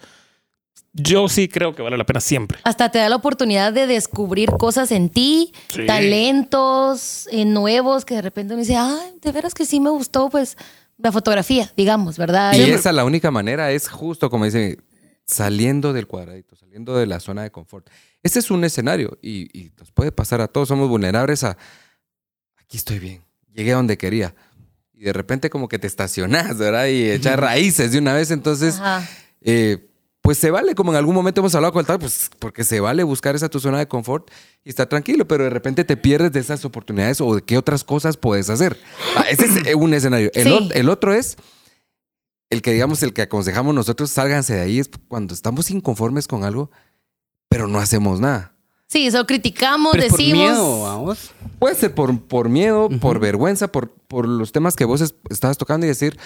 [0.93, 2.59] yo sí creo que vale la pena siempre.
[2.65, 5.87] Hasta te da la oportunidad de descubrir cosas en ti, Sí.
[5.87, 10.31] talentos eh, nuevos que de repente uno dice, ay, de veras que sí me gustó,
[10.31, 10.57] pues,
[10.99, 12.55] la fotografía, digamos, ¿verdad?
[12.55, 14.79] Y esa la única manera es justo como dice,
[15.27, 17.89] saliendo del cuadradito, saliendo de la zona de confort.
[18.23, 21.57] Este es un escenario y, y nos puede pasar a todos, somos vulnerables a,
[22.57, 24.35] aquí estoy bien, llegué a donde quería.
[24.93, 26.87] Y de repente como que te estacionas, ¿verdad?
[26.87, 28.77] Y echar raíces de una vez, entonces...
[28.79, 29.07] Ajá.
[29.41, 29.91] eh,
[30.25, 32.81] pues se vale, como en algún momento hemos hablado con el tal, pues porque se
[32.81, 34.31] vale buscar esa tu zona de confort
[34.65, 37.85] y estar tranquilo, pero de repente te pierdes de esas oportunidades o de qué otras
[37.85, 38.81] cosas puedes hacer.
[39.17, 40.31] Ah, ese es un escenario.
[40.33, 40.69] El, Sí.
[40.73, 41.37] el otro es
[42.49, 46.43] el que, digamos, el que aconsejamos nosotros, sálganse de ahí, es cuando estamos inconformes con
[46.43, 46.71] algo,
[47.51, 48.55] pero no hacemos nada.
[48.87, 50.39] Sí, eso criticamos, Pero es por decimos.
[50.43, 51.33] miedo, vamos.
[51.59, 55.59] Puede ser por, por miedo, por vergüenza, por, por los temas que vos es- estabas
[55.59, 56.19] tocando y decir,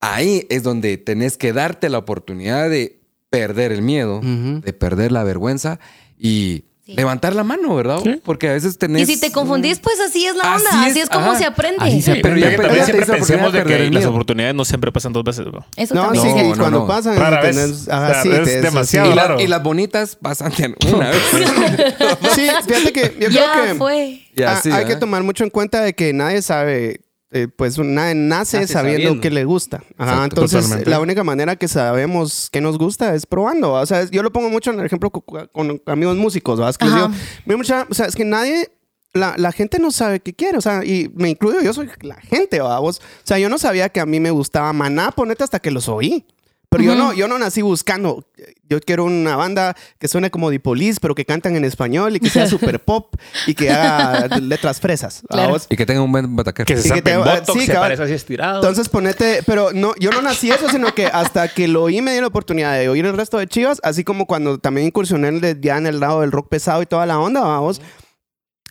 [0.00, 3.00] ahí es donde tenés que darte la oportunidad de
[3.30, 4.60] perder el miedo, Ujú.
[4.60, 5.78] de perder la vergüenza
[6.18, 6.94] y Sí.
[6.94, 7.98] levantar la mano, ¿verdad?
[8.04, 8.20] Sí.
[8.24, 9.02] Porque a veces tenés...
[9.08, 11.38] Y si te confundís, pues así es la Así onda, así es, es, como ajá.
[11.38, 11.78] se aprende.
[11.80, 14.04] Así se Sí, pero pero ya ya pe- también ya siempre pensemos de que las
[14.06, 15.46] oportunidades no siempre pasan dos veces.
[15.46, 15.66] bro.
[15.76, 16.22] Eso No, también.
[16.24, 16.86] sí, No, y no, cuando no.
[16.86, 17.56] pasan, Rara vez.
[17.56, 19.40] tenés- ajá, es demasiado Y, la- Claro.
[19.40, 21.22] y las bonitas pasan de una vez.
[22.36, 24.20] Sí, fíjate que yo ya creo que fue.
[24.36, 24.88] Y ah, así, hay ¿verdad?
[24.94, 27.00] que tomar mucho en cuenta de que nadie sabe,
[27.32, 29.20] eh, pues nadie nace, Nace sabiendo, sabiendo.
[29.20, 29.82] qué le gusta.
[29.98, 30.90] Ajá, Exacto, entonces, totalmente.
[30.90, 33.72] la única manera que sabemos qué nos gusta es probando.
[33.72, 36.70] O sea, yo lo pongo mucho en el ejemplo con, con amigos músicos, ¿verdad?
[36.70, 37.10] Es que "Mira,
[37.56, 38.70] mucha- o sea, es que nadie
[39.12, 42.16] la, la gente no sabe qué quiere, o sea, y me incluyo, yo soy la
[42.16, 42.98] gente, vamos.
[43.00, 45.88] O sea, yo no sabía que a mí me gustaba Maná, ponete hasta que los
[45.88, 46.26] oí.
[46.68, 48.26] Pero yo, no, yo no nací buscando.
[48.68, 52.28] Yo quiero una banda que suene como Dipolis, pero que cantan en español y que
[52.28, 53.14] sea super pop
[53.46, 55.22] y que haga letras fresas.
[55.70, 56.66] Y que tenga un buen bataquero.
[56.66, 57.84] Que se Sí, que zape en te- botox, sí, se cabal.
[57.84, 58.56] aparece así estirado.
[58.56, 62.12] Entonces ponete, pero no, yo no nací eso, sino que hasta que lo oí me
[62.12, 65.44] di la oportunidad de oír el resto de Chivas, así como cuando también incursioné en
[65.44, 67.80] el- ya en el lado del rock pesado y toda la onda, vamos.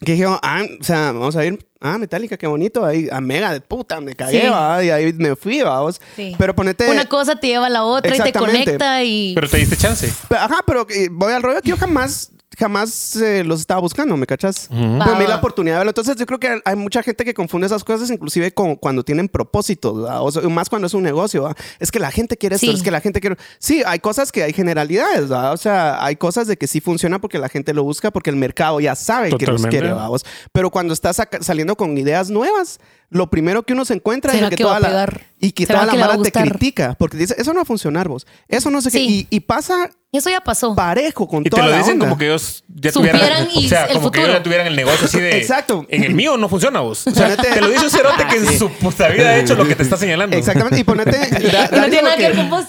[0.03, 3.53] Que dije, ah, o sea, vamos a ir, ah, Metallica, qué bonito, ahí, a Mega
[3.53, 4.47] de puta, me cagué, Sí.
[4.47, 6.01] va, y ahí me fui, vamos.
[6.15, 6.35] Sí.
[6.37, 6.89] Pero ponete...
[6.91, 9.33] Una cosa te lleva a la otra y te conecta y.
[9.33, 10.11] Pero te diste chance.
[10.27, 14.15] Pe- Ajá, pero eh, voy al rollo que yo jamás, jamás eh, los estaba buscando,
[14.17, 14.67] ¿me cachas?
[14.69, 15.29] Pero me di va.
[15.29, 15.89] la oportunidad de verlo.
[15.91, 19.27] Entonces, yo creo que hay mucha gente que confunde esas cosas, inclusive con cuando tienen
[19.29, 21.43] propósitos, o sea, más cuando es un negocio.
[21.43, 21.57] ¿verdad?
[21.79, 22.73] Es que la gente quiere esto, Sí.
[22.73, 23.37] es que la gente quiere.
[23.59, 25.53] Sí, hay cosas que hay generalidades, ¿verdad?
[25.53, 28.35] o sea, hay cosas de que sí funciona porque la gente lo busca, porque el
[28.35, 29.69] mercado ya sabe que los Totalmente.
[29.69, 30.25] quiere, vamos.
[30.51, 34.49] Pero cuando estás saliendo con ideas nuevas, lo primero que uno se encuentra es ¿Será
[34.49, 37.17] de que, que toda la y que ¿Será toda la que mara te critica, porque
[37.17, 38.25] dice eso no va a funcionar, vos.
[38.47, 38.97] Eso no sé qué.
[38.97, 39.27] Sí.
[39.29, 40.75] Y, y pasa Eso ya pasó.
[40.75, 42.05] parejo con Y te toda lo la dicen onda.
[42.05, 43.47] como que ellos ya Supieran tuvieran.
[43.53, 44.37] y o sea, el como que ellos futuro.
[44.39, 45.37] ya tuvieran el negocio así de.
[45.37, 45.85] Exacto.
[45.89, 47.05] En el mío no funciona vos.
[47.07, 49.55] O sea, Ponete- te lo dice un cerote que en su puta vida ha hecho
[49.55, 50.35] lo que te está señalando.
[50.37, 50.79] Exactamente.
[50.79, 51.11] Y ponete.
[51.11, 52.65] da- no Dani, tiene nada que ver con vos.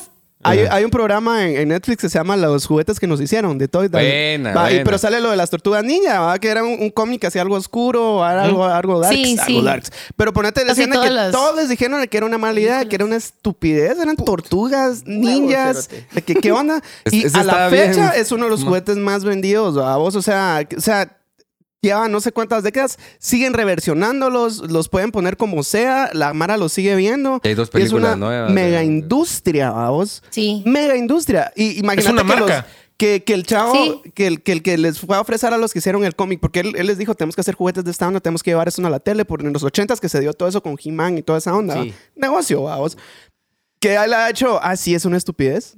[0.51, 3.59] Hay, hay un programa en, en Netflix que se llama Los juguetes que nos hicieron,
[3.59, 4.05] de Toy Story.
[4.05, 6.39] Buena, Va, y- pero sale lo de las tortugas ninja, ¿va?
[6.39, 9.65] que era un, un cómic así algo oscuro, algo, algo darks, Sí, algo sí.
[9.65, 9.91] darks.
[10.17, 13.05] Pero ponete la escena que todos les dijeron que era una mala idea, que era
[13.05, 15.89] una estupidez, eran tortugas, ninjas,
[16.25, 16.81] que qué onda.
[17.11, 18.21] Y a la fecha bien.
[18.23, 19.97] es uno de los juguetes más vendidos, ¿va?
[19.97, 21.17] vos, o sea, o sea,
[21.88, 26.72] lleva no sé cuántas décadas, siguen reversionándolos, los pueden poner como sea, la Mara los
[26.72, 27.40] sigue viendo.
[27.44, 28.53] Y hay dos Y es películas una nuevas.
[28.53, 30.22] mega de- industria, vamos.
[30.31, 30.62] Sí.
[30.66, 31.53] Mega industria.
[31.57, 32.57] Y imagínate una que, marca.
[32.57, 32.64] los-
[32.96, 34.11] que, que el chavo, Sí.
[34.14, 36.40] que, el, que el que les fue a ofrecer a los que hicieron el cómic,
[36.40, 38.68] porque él, él les dijo, tenemos que hacer juguetes de esta onda, tenemos que llevar
[38.68, 41.18] eso a la tele, porque en los ochentas que se dio todo eso con He-Man
[41.18, 41.83] y toda esa onda.
[41.83, 41.92] Sí.
[42.14, 42.96] Negocio, vamos.
[43.81, 45.77] Que él ha hecho, ah, sí, es una estupidez.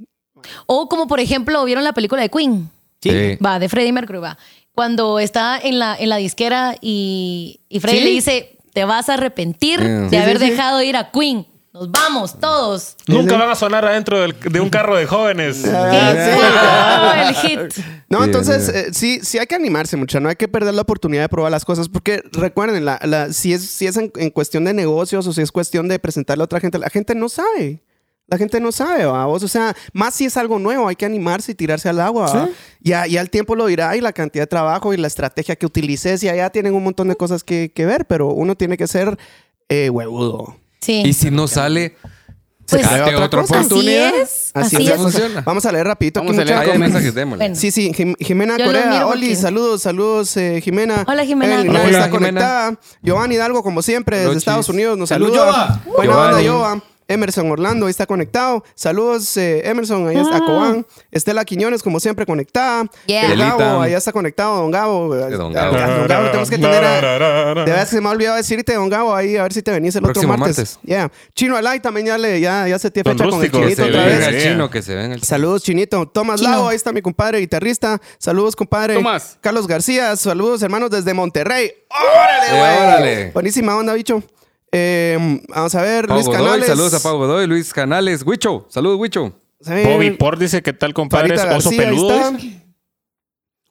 [0.66, 2.70] O como por ejemplo, ¿vieron la película de Queen?
[3.02, 3.10] Sí.
[3.10, 3.36] Sí.
[3.44, 4.38] Va, de Freddie Mercury, va.
[4.78, 8.04] Cuando está en la, en la disquera y, y Freddy ¿Sí?
[8.04, 10.50] le dice, te vas a arrepentir de Sí, haber sí, sí.
[10.52, 11.48] dejado ir a Queen.
[11.72, 12.94] Nos vamos todos.
[13.08, 15.62] Nunca van a sonar adentro del- de un carro de jóvenes.
[15.66, 17.28] ¡Wow!
[17.28, 17.84] El hit.
[18.08, 18.72] No, entonces sí.
[18.74, 21.50] eh, sí, sí hay que animarse mucho, no hay que perder la oportunidad de probar
[21.50, 25.26] las cosas, porque recuerden, la, la- si es, si es en, en cuestión de negocios
[25.26, 27.82] o si es cuestión de presentarle a otra gente, la gente no sabe.
[28.30, 29.24] La gente no sabe, ¿va?
[29.24, 32.30] vos, o sea, más si es algo nuevo, hay que animarse y tirarse al agua.
[32.30, 32.48] ¿va?
[32.80, 35.64] Ya, ya el tiempo lo dirá y la cantidad de trabajo y la estrategia que
[35.64, 38.86] utilices y allá tienen un montón de cosas que, que ver, pero uno tiene que
[38.86, 39.18] ser
[39.70, 40.56] eh, huevudo.
[40.80, 41.02] Sí.
[41.06, 41.96] Y si no sale,
[42.68, 44.08] Pues, date otra oportunidad.
[44.08, 44.50] Así es.
[44.52, 44.96] Así, Así es.
[44.96, 45.40] funciona.
[45.40, 46.20] Vamos a leer rapidito.
[46.20, 46.58] aquí, Vamos a leer.
[46.70, 47.44] Hay mensajes, démosle.
[47.44, 47.56] Bueno.
[47.56, 49.06] Sí, sí, Jim- Jimena Yo Corea.
[49.06, 51.02] Oli, saludos, saludos, eh, Jimena.
[51.08, 51.60] Hola, Jimena.
[51.62, 52.10] Hola, está Jimena.
[52.10, 52.78] conectada.
[53.02, 54.36] Giovanni Hidalgo, como siempre, desde.
[54.36, 55.82] Estados Unidos, nos Salud, saluda.
[55.96, 56.82] Buena onda, Giovanni.
[57.08, 58.62] Emerson Orlando, ahí está conectado.
[58.74, 60.86] Saludos, eh, Emerson, ahí está Cobán.
[61.10, 62.84] Estela Quiñones, como siempre, conectada.
[63.06, 63.32] Yeah.
[63.32, 65.14] El Gabo, allá está conectado, Don Gabo.
[65.16, 65.76] Don Ah, Gabo.
[65.98, 69.14] Don Gabo, tenemos que tener a- de verdad se me ha olvidado decirte, Don Gabo,
[69.14, 70.58] ahí a ver si te venís el Próximo otro martes.
[70.58, 70.78] martes.
[70.84, 71.10] Yeah.
[71.34, 74.14] Chino Alay también ya, le, ya, ya se tiene fecha con el chinito otra vez.
[74.18, 74.48] venga el Sí.
[74.48, 75.26] chino, que se venga el chino.
[75.26, 76.06] Saludos, Chinito.
[76.08, 76.52] Tomás Chino.
[76.52, 78.00] Lago, ahí está mi compadre guitarrista.
[78.18, 78.94] Saludos, compadre.
[78.94, 79.38] Tomás.
[79.40, 81.72] Carlos García, saludos, hermanos, desde Monterrey.
[81.90, 82.86] ¡Órale, Eh, güey!
[82.88, 83.30] órale.
[83.32, 84.22] Buenísima onda, bicho.
[84.72, 86.66] Eh, vamos a ver, Pau Luis Godoy, Canales.
[86.66, 89.32] saludos a Pau Godoy, Luis Canales, Huicho, saludos Huicho.
[89.64, 92.14] Bobby Port dice que tal compadre es Farita oso García, ahí peludo.
[92.14, 92.38] está.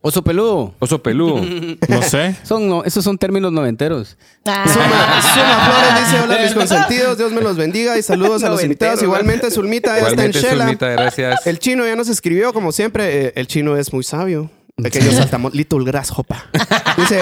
[0.02, 0.74] Oso peludo.
[0.80, 1.42] Oso peludo.
[1.90, 2.36] No sé.
[2.44, 4.18] Son, no, esos son términos noventeros.
[4.46, 4.64] Ah.
[4.68, 7.18] Suma, Suma Flores dice: Hola, mis consentidos.
[7.18, 9.02] Dios me los bendiga y saludos a los invitados.
[9.02, 10.64] Igualmente, Zulmita ya está en Igualmente, Shela.
[10.66, 11.48] Zulmita, gracias.
[11.48, 13.28] El chino ya nos escribió, como siempre.
[13.28, 14.50] eh, el chino es muy sabio.
[14.82, 16.38] Pequeño saltamos, Little Grasshopper.
[16.98, 17.20] Dice,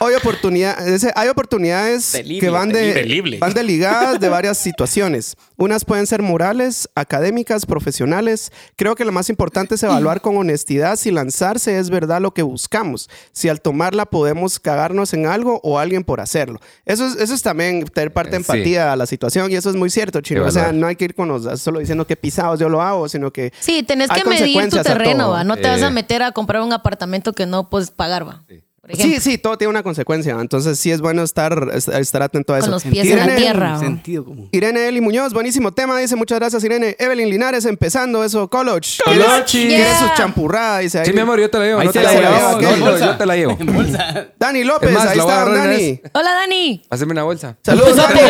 [0.00, 3.38] hay, oportunidad, dice, hay oportunidades Delible, que van de, delible.
[3.38, 5.36] van de ligadas de varias situaciones.
[5.56, 8.52] Unas pueden ser morales, académicas, profesionales.
[8.76, 12.42] Creo que lo más importante es evaluar con honestidad si lanzarse es verdad lo que
[12.42, 13.08] buscamos.
[13.32, 16.60] Si al tomarla podemos cagarnos en algo o alguien por hacerlo.
[16.84, 18.52] Eso es, eso es también tener parte de Eh, sí.
[18.52, 20.44] empatía a la situación y eso es muy cierto, chino.
[20.44, 23.08] O sea, no hay que ir con los, solo diciendo que pisados yo lo hago,
[23.08, 25.30] sino que Sí, tenés Hay que medir tu terreno.
[25.30, 25.44] ¿va?
[25.44, 25.84] No te vas Eh.
[25.84, 28.44] a meter a comprar un apartamento que no puedes pagar, ¿va?
[28.88, 29.20] Por ejemplo.
[29.20, 30.36] Sí, sí, todo tiene una consecuencia.
[30.40, 32.66] Entonces sí es bueno estar, estar atento a eso.
[32.66, 33.78] Con los pies en la Irene- tierra.
[33.78, 34.48] Sentido como.
[34.50, 36.96] Irene Eli Muñoz, buenísimo tema, dice muchas gracias Irene.
[36.98, 38.98] Evelyn Linares empezando eso, college.
[39.04, 39.66] Colochi.
[39.66, 39.98] Quiere Yeah.
[40.00, 41.06] sus champurradas, dice ahí.
[41.06, 41.80] Sí, mi amor, yo te la llevo.
[41.80, 42.50] Ahí No te la llevo.
[42.56, 42.62] ok.
[42.78, 43.56] No, yo te la llevo.
[43.60, 44.26] En bolsa.
[44.38, 46.00] Dani López, más, ahí está Dani.
[46.14, 46.82] Hola, Dani.
[46.90, 47.56] Haceme una bolsa.
[47.62, 48.20] Saludos, Dani.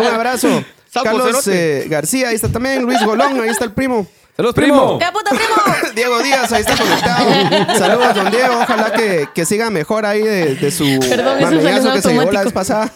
[0.00, 0.64] Un abrazo.
[0.92, 2.82] Carlos eh, García, ahí está también.
[2.82, 4.06] Luis Golón, ahí está el primo.
[4.36, 4.98] Saludos, primo.
[4.98, 5.92] ¡Qué puta, primo!
[5.94, 7.78] Diego Díaz, ahí está conectado.
[7.78, 8.58] Saludos, don Diego.
[8.62, 12.02] Ojalá que, que siga mejor ahí de, de su Perdón, eso mamellazo salió en que
[12.02, 12.44] se llevó la automático.
[12.44, 12.92] vez pasada.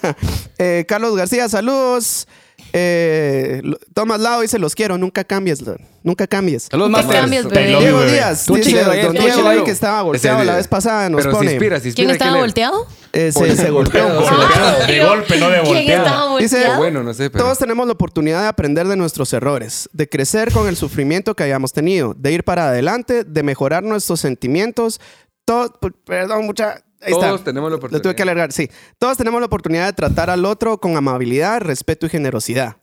[0.59, 2.29] Eh, Carlos García, saludos.
[2.74, 5.62] Eh, lo- Tomás Lao dice: Los quiero, nunca cambies,
[6.03, 6.68] nunca cambies.
[6.70, 7.20] Saludos, Master.
[7.20, 7.66] cambies, Te bebé.
[7.81, 8.12] Diego bebé.
[8.12, 9.48] Díaz, Tú dice chilero, don tú Diego chilero.
[9.48, 11.50] ahí que estaba volteado Ese- la vez pasada, nos Pero se pone.
[11.53, 12.07] inspira, se inspira.
[12.07, 12.44] ¿Quién estaba leer.
[12.44, 12.87] volteado?
[13.12, 14.05] Eh, se, se golpeó.
[14.05, 16.05] Golpeado, de golpe, no de ¿Quién volteado.
[16.07, 16.79] estaba Dice, volteado?
[16.79, 17.44] Bueno, no sé, pero...
[17.44, 21.42] Todos tenemos la oportunidad de aprender de nuestros errores, de crecer con el sufrimiento que
[21.42, 25.01] hayamos tenido, de ir para adelante, de mejorar nuestros sentimientos.
[25.44, 25.73] Todo,
[26.05, 26.83] perdón, mucha.
[27.03, 27.44] Ahí Todos está.
[27.44, 28.03] tenemos la Lo oportunidad.
[28.03, 28.70] tuve que alargar, sí.
[28.99, 32.77] Todos tenemos la oportunidad de tratar al otro con amabilidad, respeto y generosidad.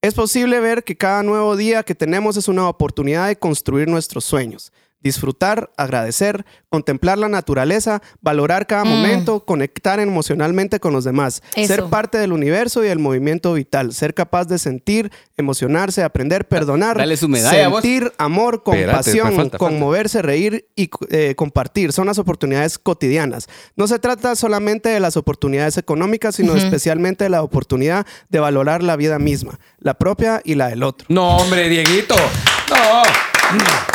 [0.00, 4.24] Es posible ver que cada nuevo día que tenemos es una oportunidad de construir nuestros
[4.24, 4.70] sueños.
[5.04, 11.68] Disfrutar, agradecer, contemplar la naturaleza, valorar cada momento, conectar emocionalmente con los demás, Eso.
[11.74, 16.96] ser parte del universo y del movimiento vital, ser capaz de sentir, emocionarse, aprender, perdonar,
[16.96, 17.82] Dale su medalla, vos.
[17.82, 19.58] sentir amor, compasión, me falta, falta.
[19.58, 21.92] conmoverse, reír y eh, compartir.
[21.92, 23.46] Son las oportunidades cotidianas.
[23.76, 28.82] No se trata solamente de las oportunidades económicas, sino especialmente de la oportunidad de valorar
[28.82, 31.06] la vida misma, la propia y la del otro.
[31.10, 32.16] No, hombre, Dieguito.
[32.70, 33.93] No.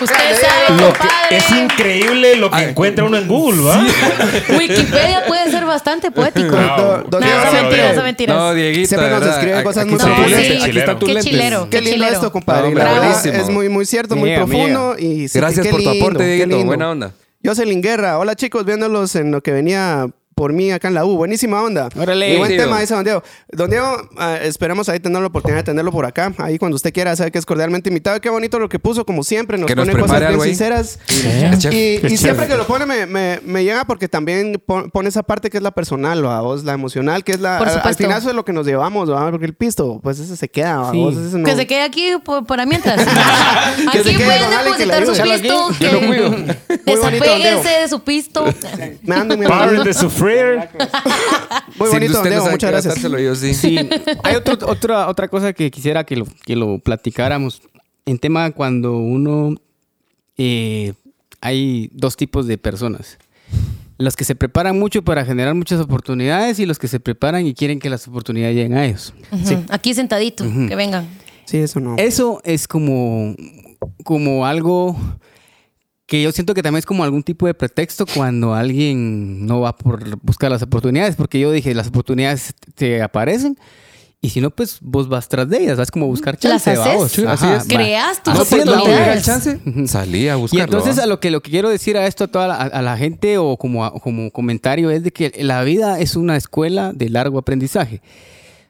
[0.00, 1.36] Usted sabe, Lo que compadre.
[1.36, 3.86] es increíble lo que encuentra uno en Google, ¿va?
[4.58, 6.56] Wikipedia puede ser bastante poético.
[6.56, 8.36] No, son siempre- mentiras, son mentiras.
[8.36, 8.88] No, Dieguito.
[8.88, 10.04] Siempre nos verdad, escribe aquí- cosas muy Sí,
[10.62, 11.68] aquí están tus qué chilero.
[11.70, 12.12] Qué lindo chilero.
[12.14, 12.68] esto, compadre.
[12.68, 13.34] Hombre, la verdad buenísimo.
[13.42, 14.96] es muy, muy cierto, muy Mía, profundo.
[14.98, 16.48] Y sí, Gracias qué por tu lindo, aporte, qué Dieguito.
[16.56, 16.66] lindo.
[16.66, 17.12] Buena onda.
[17.44, 21.16] Jocelyn Guerra, hola chicos, viéndolos en lo que venía por mí acá en la U.
[21.16, 21.88] Buenísima onda.
[21.96, 22.34] Órale.
[22.34, 23.22] Y buen Sí, tema, dice Don Diego.
[23.52, 26.32] Don Diego, ah, esperemos ahí tener la oportunidad de tenerlo por acá.
[26.38, 28.20] Ahí cuando usted quiera, sabe que es cordialmente invitado.
[28.20, 29.58] Qué bonito lo que puso, como siempre.
[29.58, 30.48] Nos Que nos pone cosas prepare bien ahí.
[30.50, 30.98] sinceras.
[31.72, 35.22] Y, y siempre que lo pone me, me- me llega porque también pon- pone esa
[35.22, 36.40] parte que es la personal, ¿va?
[36.40, 37.58] vos, la emocional, que es la...
[37.58, 39.30] Por al- final eso es lo que nos llevamos, ¿va?
[39.30, 40.90] porque el pisto, pues ese se queda, ¿va?
[40.92, 40.98] Sí.
[40.98, 42.96] vos, ese no- Que se quede aquí por- para mientras.
[43.92, 44.42] Que se aquí pueden
[44.76, 45.68] que depositar su pisto.
[45.78, 46.36] Diego.
[46.84, 48.44] Desapéguense de su pisto.
[49.02, 49.46] Me ando, me
[51.78, 53.00] Muy bonito, Diego, muchas gracias.
[53.02, 53.54] yo sí.
[53.54, 53.78] Sí,
[54.22, 57.62] hay otro- otra, otra cosa que quisiera que lo, que lo platicáramos.
[58.06, 59.54] En tema cuando uno...
[60.36, 60.92] eh,
[61.40, 63.18] hay dos tipos de personas.
[63.98, 67.54] Los que se preparan mucho para generar muchas oportunidades y los que se preparan y
[67.54, 69.12] quieren que las oportunidades lleguen a ellos.
[69.70, 71.06] Aquí sentadito, que vengan.
[71.44, 71.96] Sí, eso no.
[71.98, 73.34] Eso es como,
[74.02, 74.96] como algo
[76.06, 79.76] que yo siento que también es como algún tipo de pretexto cuando alguien no va
[79.76, 83.58] por buscar las oportunidades, porque yo dije, las oportunidades te aparecen.
[84.20, 86.70] Y si no, pues vos vas tras de ellas, vas como a buscar Las chance,
[86.70, 87.12] haces.
[87.12, 87.64] Sí, así es.
[87.64, 89.22] Creas tus la oportunidades.
[89.24, 90.64] chance, salí a Y buscarlo.
[90.64, 91.02] entonces ¿va?
[91.02, 92.96] a lo que lo que quiero decir a esto a toda la, a, a la
[92.96, 97.10] gente o como, a- como comentario es de que la vida es una escuela de
[97.10, 98.00] largo aprendizaje.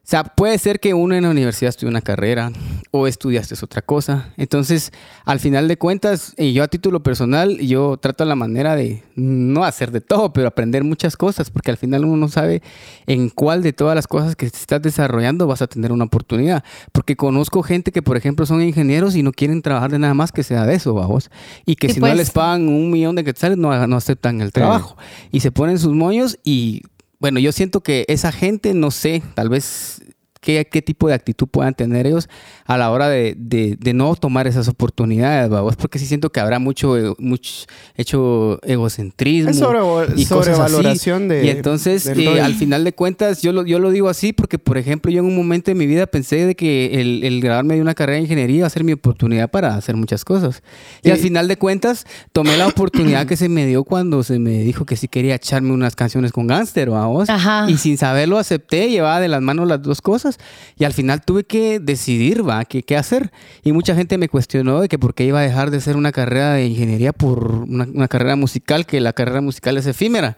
[0.04, 2.52] O sea, puede ser que uno en la universidad estudie una carrera
[2.90, 4.34] o estudiaste otra cosa.
[4.36, 4.92] Entonces,
[5.24, 9.64] al final de cuentas, y yo a título personal, yo trato la manera de no
[9.64, 12.62] hacer de todo, pero aprender muchas cosas, porque al final uno no sabe
[13.06, 16.64] en cuál de todas las cosas que estás desarrollando vas a tener una oportunidad.
[16.92, 20.32] Porque conozco gente que, por ejemplo, son ingenieros y no quieren trabajar de nada más
[20.32, 21.30] que sea de eso, vamos.
[21.64, 22.18] Y que Sí, si no pues.
[22.18, 24.98] les pagan un millón de quetzales, no, no aceptan el trabajo.
[25.32, 26.82] Y se ponen sus moños y
[27.24, 30.02] bueno, yo siento que esa gente, no sé, tal vez
[30.44, 32.28] qué, qué tipo de actitud puedan tener ellos
[32.66, 36.40] a la hora de, de- de no tomar esas oportunidades, vamos, porque sí siento que
[36.40, 37.64] habrá mucho, mucho
[37.96, 39.50] hecho egocentrismo.
[39.50, 40.24] Es sobre, y cosas así.
[40.26, 41.44] sobrevaloración de.
[41.46, 44.78] Y entonces, eh, al final de cuentas, yo lo, yo lo digo así porque, por
[44.78, 47.80] ejemplo, yo en un momento de mi vida pensé de que el, el graduarme de
[47.82, 50.62] una carrera de ingeniería iba a ser mi oportunidad para hacer muchas cosas.
[51.02, 54.38] Y Y- al final de cuentas, tomé la oportunidad que se me dio cuando se
[54.38, 57.30] me dijo que sí quería echarme unas canciones con Gangster, vamos.
[57.30, 57.66] Ajá.
[57.68, 60.33] Y sin saberlo acepté, llevaba de las manos las dos cosas.
[60.78, 63.30] Y al final tuve que decidir, va, qué, qué hacer.
[63.62, 66.12] Y mucha gente me cuestionó de que por qué iba a dejar de hacer una
[66.12, 70.36] carrera de ingeniería por una, una carrera musical, que la carrera musical es efímera.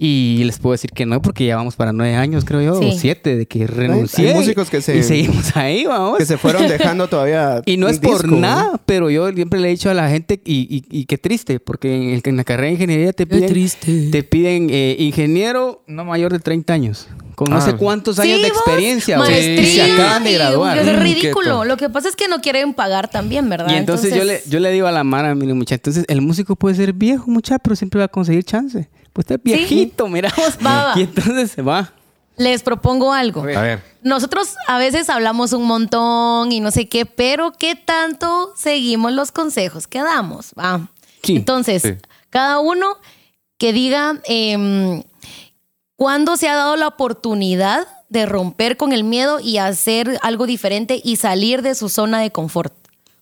[0.00, 2.90] Y les puedo decir que no, porque ya vamos para nueve años, creo yo, Sí.
[2.94, 4.32] o siete, de que renuncié.
[4.32, 6.18] músicos que se- Y seguimos ahí, vamos.
[6.18, 7.62] Que se fueron dejando todavía.
[7.66, 10.68] Y no es por nada, pero yo siempre le he dicho a la gente, y,
[10.88, 14.22] y- y qué triste, porque en, el- en la carrera de ingeniería te piden, te
[14.22, 17.60] piden eh, ingeniero no mayor de 30 años, con no Ah.
[17.60, 20.76] sé cuántos Sí, años de vos, experiencia, güey, y maestría, se acaban de graduar.
[20.78, 21.64] Es Mm, ridículo.
[21.64, 23.70] Lo que pasa es que no quieren pagar también, ¿verdad?
[23.70, 26.56] Y entonces, yo, le, yo le digo a la Mara, mire muchacha, entonces el músico
[26.56, 28.88] puede ser viejo, muchacha, pero siempre va a conseguir chance.
[29.12, 30.58] Pues está viejito, mira vos.
[30.66, 30.92] Va, va.
[30.98, 31.92] Y entonces se va.
[32.36, 33.42] les propongo algo.
[33.42, 33.82] A ver.
[34.02, 39.30] Nosotros a veces hablamos un montón y no sé qué, pero ¿qué tanto seguimos los
[39.32, 40.52] consejos que damos?
[40.58, 40.88] Va.
[41.22, 41.36] Sí.
[41.36, 41.94] Entonces, Sí.
[42.30, 42.86] cada uno
[43.58, 45.02] que diga em,
[45.98, 51.00] cuándo se ha dado la oportunidad de romper con el miedo y hacer algo diferente
[51.04, 52.72] y salir de su zona de confort.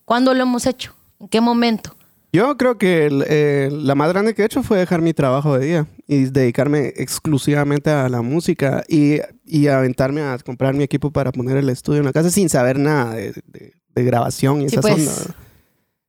[0.05, 0.95] ¿Cuándo lo hemos hecho?
[1.19, 1.97] ¿En qué momento?
[2.35, 5.59] Yo creo que el- eh, la más grande que he hecho fue dejar mi trabajo
[5.59, 11.11] de día y dedicarme exclusivamente a la música y, y aventarme a comprar mi equipo
[11.11, 14.69] para poner el estudio en la casa sin saber nada de, de- de grabación y
[14.69, 14.95] Sí, esas pues.
[14.95, 15.29] ondas.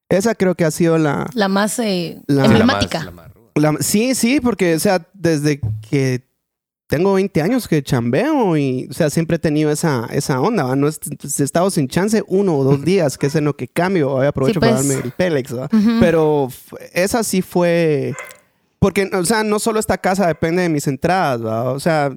[0.10, 3.06] Esa creo que ha sido la, La más eh, La- emblemática.
[3.06, 3.72] La más- la más ruda.
[3.74, 6.28] la- Sí, sí, porque, o sea, desde que
[6.88, 10.76] tengo 20 años que chambeo y, o sea, siempre he tenido esa, esa onda, ¿va?
[10.76, 10.92] No he
[11.44, 14.12] estado sin chance uno o dos días, que es en lo que cambio.
[14.12, 14.72] Hoy aprovecho Sí, pues.
[14.72, 15.70] para darme el Pélex, ¿va?
[16.00, 16.48] Pero
[16.94, 18.14] esa sí fue...
[18.80, 21.72] Porque, o sea, no solo esta casa depende de mis entradas, ¿va?
[21.72, 22.10] O sea,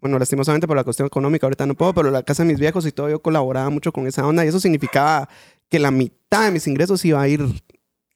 [0.00, 2.84] bueno, lastimosamente por la cuestión económica ahorita no puedo, pero la casa de mis viejos
[2.86, 5.28] y todo, yo colaboraba mucho con esa onda y eso significaba
[5.70, 7.46] que la mitad de mis ingresos iba a ir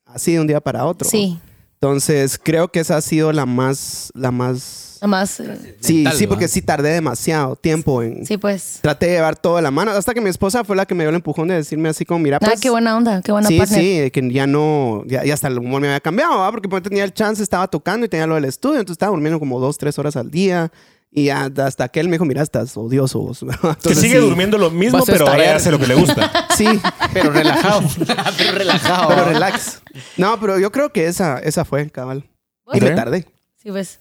[0.05, 1.09] así de un día para otro.
[1.09, 1.39] Sí,
[1.83, 4.99] Entonces, creo que esa ha sido la más, la más...
[5.01, 5.41] la más...
[5.41, 6.29] eh, Sí, Mental, sí, ¿va?
[6.29, 8.25] porque sí tardé demasiado tiempo en...
[8.25, 8.79] sí, pues.
[8.83, 11.03] Traté de llevar todo de la mano, hasta que mi esposa fue la que me
[11.03, 12.61] dio el empujón de decirme así como, mira, Ah, pues...
[12.61, 13.81] qué buena onda, qué buena sí, partner.
[13.81, 16.53] sí, de que ya no, ya, ya hasta el humor me había cambiado, ¿va?
[16.53, 19.41] porque pues, tenía el chance, estaba tocando y tenía lo del estudio, entonces estaba durmiendo
[19.41, 20.71] como dos, tres horas al día.
[21.15, 23.21] Y hasta que él me dijo, mira, estás odioso.
[23.21, 23.45] vos".
[23.83, 26.31] Que sigue sí, durmiendo lo mismo, pero ahora hace lo que le gusta.
[26.57, 26.67] Sí,
[27.13, 27.83] Pero relajado.
[28.39, 29.09] pero relajado.
[29.09, 29.83] pero relax.
[30.17, 32.29] No, pero yo creo que esa, esa fue, cabal.
[32.73, 33.27] Y me tardé.
[33.57, 34.01] Sí, pues.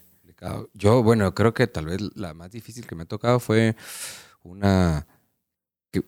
[0.73, 3.75] Yo, bueno, creo que tal vez la más difícil que me ha tocado fue
[4.43, 5.05] una
[5.91, 6.03] que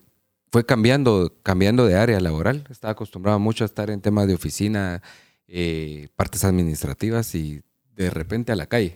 [0.51, 2.65] fue cambiando, cambiando de área laboral.
[2.69, 5.03] Estaba acostumbrado mucho a estar en temas de oficina,
[5.47, 7.61] eh, partes administrativas y
[7.95, 8.95] de repente a la calle.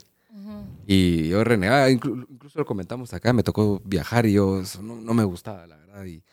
[0.89, 5.13] Y yo renegaba, inclu- incluso lo comentamos acá, me tocó viajar y yo no, no
[5.13, 6.05] me gustaba, la verdad.
[6.05, 6.23] Y,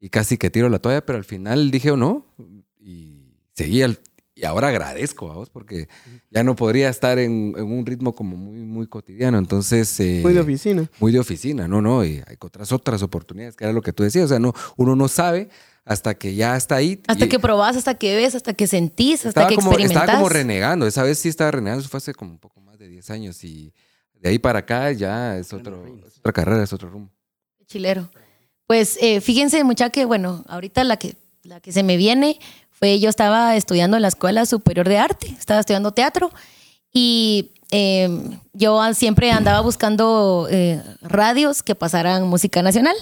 [0.00, 2.26] y casi que tiro la toalla, pero al final dije, "Oh, no,
[2.80, 4.00] y seguí al-
[4.34, 5.88] y ahora agradezco a vos porque
[6.30, 9.36] ya no podría estar en, en un ritmo como muy, muy cotidiano.
[9.38, 10.90] Entonces, eh, Muy de oficina.
[10.98, 14.02] muy de oficina, no, no, y hay otras, otras oportunidades, que era lo que tú
[14.02, 15.50] decías, o sea, no, uno no sabe
[15.84, 17.00] hasta que ya está ahí.
[17.06, 20.04] Hasta y que probás, hasta que ves, hasta que sentís, hasta que como, experimentás.
[20.04, 22.78] estaba como renegando, esa vez sí estaba renegando, eso fue hace como un poco más
[22.78, 23.72] de 10 años y
[24.14, 27.12] de ahí para acá ya es, otro, es otra carrera, es otro rumbo.
[27.66, 28.08] Chilero.
[28.66, 32.38] Pues eh, fíjense, mucha que, bueno, ahorita la que, la que se me viene
[32.70, 36.30] fue, yo estaba estudiando en la Escuela Superior de Arte, estaba estudiando teatro
[36.92, 38.08] Y eh,
[38.54, 42.96] yo siempre andaba buscando eh, radios que pasaran música nacional.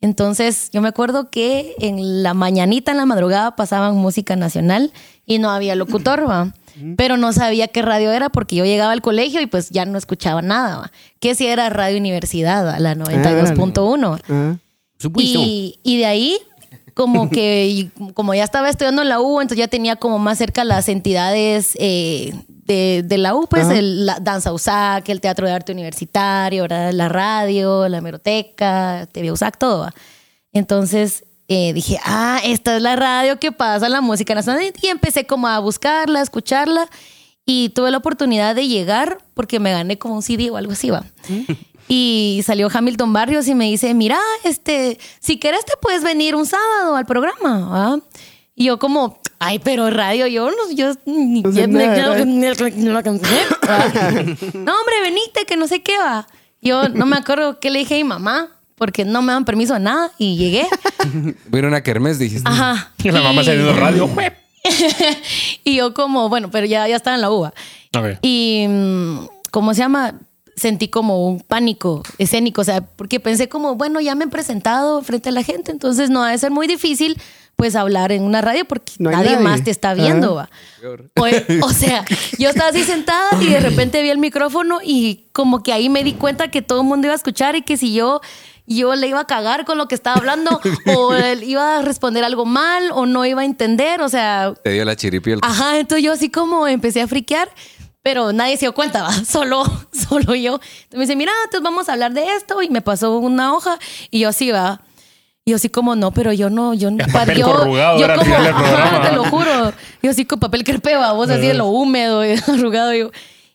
[0.00, 4.92] Entonces, yo me acuerdo que en la mañanita, en la madrugada, pasaban música nacional
[5.26, 6.54] y no había locutor, ¿va?
[6.96, 9.98] Pero no sabía qué radio era porque yo llegaba al colegio y pues ya no
[9.98, 10.92] escuchaba nada, ¿va?
[11.18, 14.20] Que si era Radio Universidad, a la 92.1.
[14.28, 14.56] Ah.
[14.96, 15.38] Supuesto.
[15.38, 16.38] Y, y de ahí,
[16.94, 20.38] como que, y como ya estaba estudiando en la U, entonces ya tenía como más
[20.38, 23.78] cerca las entidades eh, de, de la U, pues Ajá.
[23.78, 26.92] el la Danza USAC, el Teatro de Arte Universitario, ¿verdad?
[26.92, 29.80] la radio, la hemeroteca, TV USAC, todo.
[29.80, 29.94] ¿va?
[30.52, 34.72] Entonces eh, dije, ah, esta es la radio que pasa la música nacional.
[34.80, 36.88] Y empecé como a buscarla, a escucharla.
[37.44, 40.90] Y tuve la oportunidad de llegar porque me gané como un CD o algo así,
[40.90, 41.04] va.
[41.92, 46.46] Y salió Hamilton Barrios y me dice, mira, este, si quieres te puedes venir un
[46.46, 47.98] sábado al programa.
[48.54, 51.42] Y yo como, ay, pero radio, yo no, yo ni-
[54.54, 56.28] No hombre, venite, que no sé qué va.
[56.62, 59.74] Yo no me acuerdo qué le dije a mi mamá, porque no me dan permiso
[59.74, 60.66] de nada, y llegué.
[61.48, 62.48] Voy a ir a una kermés, dijiste.
[62.48, 62.92] Ajá.
[63.02, 64.08] Y la mamá Y- saliendo radio.
[65.64, 67.52] Y yo como, bueno, pero ya, ya estaba en la uva.
[68.22, 69.18] Y, mm,
[69.50, 70.14] ¿cómo se llama?
[70.56, 75.02] Sentí como un pánico escénico, o sea, porque pensé como, bueno, ya me he presentado
[75.02, 77.20] frente a la gente, entonces no ha de ser muy difícil
[77.56, 79.44] pues hablar en una radio porque No nadie, nadie.
[79.44, 80.48] más te está viendo, va.
[81.16, 82.04] O, o sea,
[82.38, 86.02] yo estaba así sentada y de repente vi el micrófono y como que ahí me
[86.02, 88.20] di cuenta que todo el mundo iba a escuchar y que si yo
[88.66, 90.60] yo le iba a cagar con lo que estaba hablando
[90.96, 94.70] o él iba a responder algo mal o no iba a entender, o sea, Te
[94.70, 95.40] dio la chiripiel.
[95.42, 97.50] Ajá, entonces yo así como empecé a friquear,
[98.02, 99.12] pero nadie se dio cuenta, ¿va?
[99.24, 100.54] Solo, solo yo.
[100.54, 103.78] Entonces me dice, mira, entonces vamos a hablar de esto y me pasó una hoja
[104.10, 104.82] y yo así, va.
[105.44, 107.04] Y yo así como, no, pero yo no, yo no.
[107.04, 109.72] El papel yo, corrugado yo era como, programa, ajá, te lo juro.
[110.02, 112.94] Yo así con papel crepeba, vos así de lo húmedo y arrugado.
[112.94, 113.10] Yo.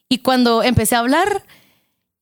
[0.10, 1.44] Y cuando empecé a hablar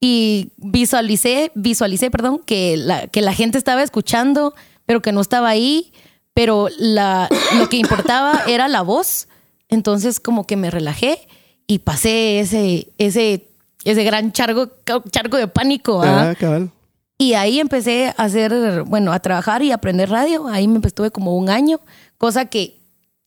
[0.00, 4.54] y visualicé, visualicé, perdón, que la, que la gente estaba escuchando,
[4.86, 5.92] pero que no estaba ahí,
[6.34, 9.28] pero la, lo que importaba era la voz.
[9.68, 11.26] Entonces como que me relajé
[11.66, 13.46] y pasé ese, ese,
[13.84, 14.68] ese gran charco,
[15.10, 16.02] charco de pánico.
[16.02, 16.30] ¿ah?
[16.30, 16.70] Ah, cabal.
[17.18, 20.48] Y ahí empecé a hacer, bueno, a trabajar y aprender radio.
[20.48, 21.80] Ahí me estuve como un año,
[22.18, 22.76] cosa que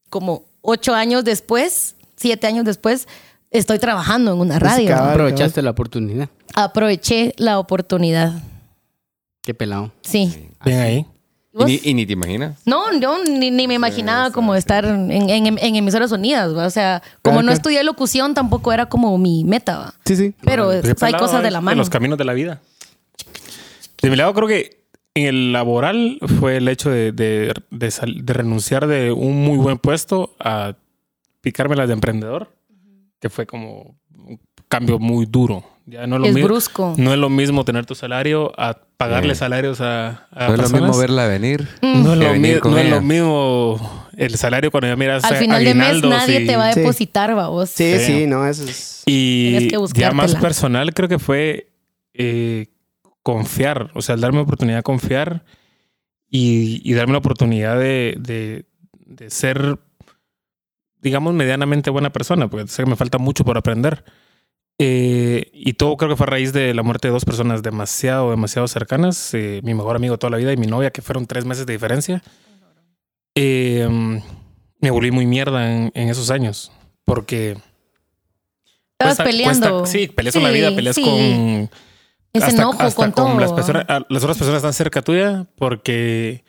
[0.10, 3.08] como ocho años después, siete años después,
[3.50, 4.90] estoy trabajando en una radio.
[4.90, 5.12] cabal.
[5.12, 6.30] Aprovechaste la oportunidad.
[6.54, 8.34] Aproveché la oportunidad.
[9.42, 9.92] Qué pelado.
[10.02, 10.50] Sí.
[10.66, 11.06] Bien ahí.
[11.62, 12.60] Y ni, y ni te imaginas.
[12.66, 16.56] No, yo ni, ni me imaginaba como estar en, en, en emisoras unidas.
[16.56, 16.66] ¿va?
[16.66, 19.78] O sea, como no estudié locución, tampoco era como mi meta.
[19.78, 19.94] ¿va?
[20.06, 20.34] Sí, sí.
[20.44, 21.78] Pero Pues, hay cosas de la mano.
[21.78, 22.62] los caminos de la vida.
[24.02, 24.84] De mi lado, creo que
[25.16, 29.58] en el laboral fue el hecho de, de, de sal- de renunciar de un muy
[29.58, 30.76] buen puesto a
[31.42, 32.54] picarme las de emprendedor,
[33.20, 33.96] que fue como
[34.68, 35.64] cambio muy duro.
[35.86, 36.48] Ya no es lo Es mismo.
[36.50, 36.94] brusco.
[36.98, 39.40] No es lo mismo tener tu salario a pagarle Sí.
[39.40, 41.68] salarios a, a No es lo mismo verla venir.
[41.82, 44.96] No es, que lo, venir mi- con no es lo mismo el salario cuando ya
[44.98, 46.82] miras Al final de mes nadie y- te va a Sí.
[46.82, 47.70] depositar, va vos.
[47.70, 48.06] Sí, Sí.
[48.06, 49.04] sí, no, eso es.
[49.06, 51.70] Y que ya más personal creo que fue
[52.14, 52.68] eh,
[53.24, 55.46] confiar, o sea, el darme la oportunidad de confiar
[56.30, 58.66] y, y darme la oportunidad de, de-
[59.06, 59.78] de ser,
[61.02, 64.04] digamos, medianamente buena persona, porque sé que me falta mucho por aprender.
[64.80, 68.30] Eh, y todo creo que fue a raíz de la muerte de dos personas demasiado,
[68.32, 69.34] demasiado cercanas.
[69.34, 71.66] eh, mi mejor amigo de toda la vida y mi novia, que fueron tres meses
[71.66, 72.22] de diferencia.
[73.36, 73.88] Eh,
[74.80, 76.72] me volví muy mierda en, en esos años.
[77.06, 77.52] Porque
[79.00, 79.80] Estabas cuesta- peleando.
[79.80, 81.02] cuesta- sí, peleas con la vida, peleas sí.
[81.04, 81.70] con.
[82.34, 83.40] Ese enojo con todo.
[83.40, 86.44] las, personas, a- las otras personas están cerca tuya porque,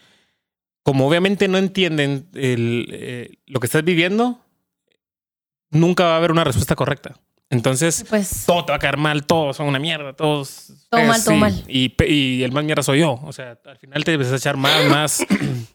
[0.82, 4.38] como obviamente no entienden el, eh, lo que estás viviendo,
[5.70, 7.14] nunca va a haber una respuesta correcta.
[7.50, 10.72] Entonces, Pues todo te va a caer mal, todos son una mierda, todos.
[10.90, 11.64] Todo mal, todo mal.
[11.66, 13.18] Y, el más mierda soy yo.
[13.24, 15.26] O sea, al final te debes echar más, más.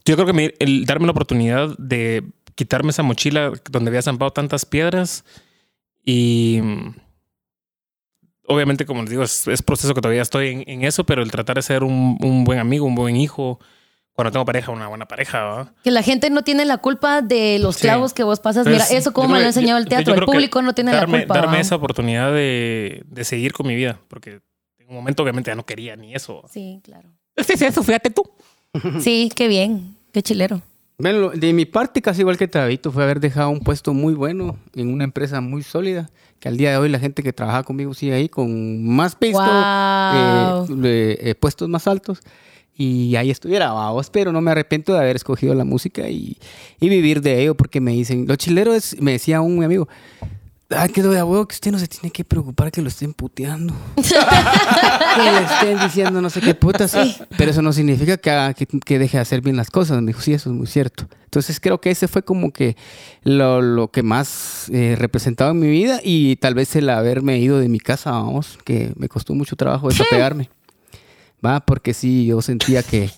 [0.05, 2.23] Yo creo que me- el darme la oportunidad de
[2.55, 5.25] quitarme esa mochila donde había zampado tantas piedras
[6.05, 6.59] y.
[6.61, 6.95] mm,
[8.45, 11.31] Obviamente, como les digo, es, es proceso que todavía estoy en, en eso, pero el
[11.31, 13.57] tratar de ser un, un buen amigo, un buen hijo,
[14.13, 15.73] cuando tengo pareja, una buena pareja, ¿va?
[15.83, 17.81] que la gente no tiene la culpa de los Sí.
[17.81, 18.65] clavos que vos pasas.
[18.67, 20.13] Entonces, Mira, eso como me lo ha enseñado el teatro.
[20.13, 21.33] El público no tiene darme, la culpa.
[21.41, 24.41] Darme esa oportunidad de, de seguir con mi vida, porque
[24.79, 26.43] en un momento obviamente ya no quería ni eso.
[26.51, 27.09] Sí, claro.
[27.35, 28.23] Este es eso, fíjate tú.
[28.99, 29.95] Sí, qué bien.
[30.11, 30.61] Qué chilero.
[30.99, 34.57] Bueno, de mi parte, casi igual que Tabito, fue haber dejado un puesto muy bueno
[34.75, 37.95] en una empresa muy sólida, que al día de hoy la gente que trabaja conmigo
[37.95, 40.67] sigue ahí con más pisto, Guau.
[40.83, 42.19] eh, eh, puestos más altos.
[42.75, 46.37] Y ahí estuviera, vamos, pero no me arrepiento de haber escogido la música y,
[46.79, 49.87] y vivir de ello, porque me dicen, lo chilero es, me decía un amigo,
[50.75, 53.75] Ah, que de huevo que usted no se tiene que preocupar que lo estén puteando.
[53.95, 56.95] que le estén diciendo no sé qué putas.
[57.37, 60.01] Pero eso no significa que, haga- que, que deje de hacer bien las cosas.
[60.01, 61.05] Me dijo, sí, eso es muy cierto.
[61.25, 62.75] Entonces creo que ese fue como que
[63.23, 67.59] lo, lo que más eh, representaba en mi vida y tal vez el haberme ido
[67.59, 70.49] de mi casa, vamos, que me costó mucho trabajo desapegarme.
[71.45, 73.09] Va, porque sí, yo sentía que,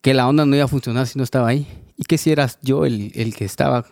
[0.00, 1.66] que la onda no iba a funcionar si no estaba ahí.
[1.96, 3.84] Y que si eras yo el, el que estaba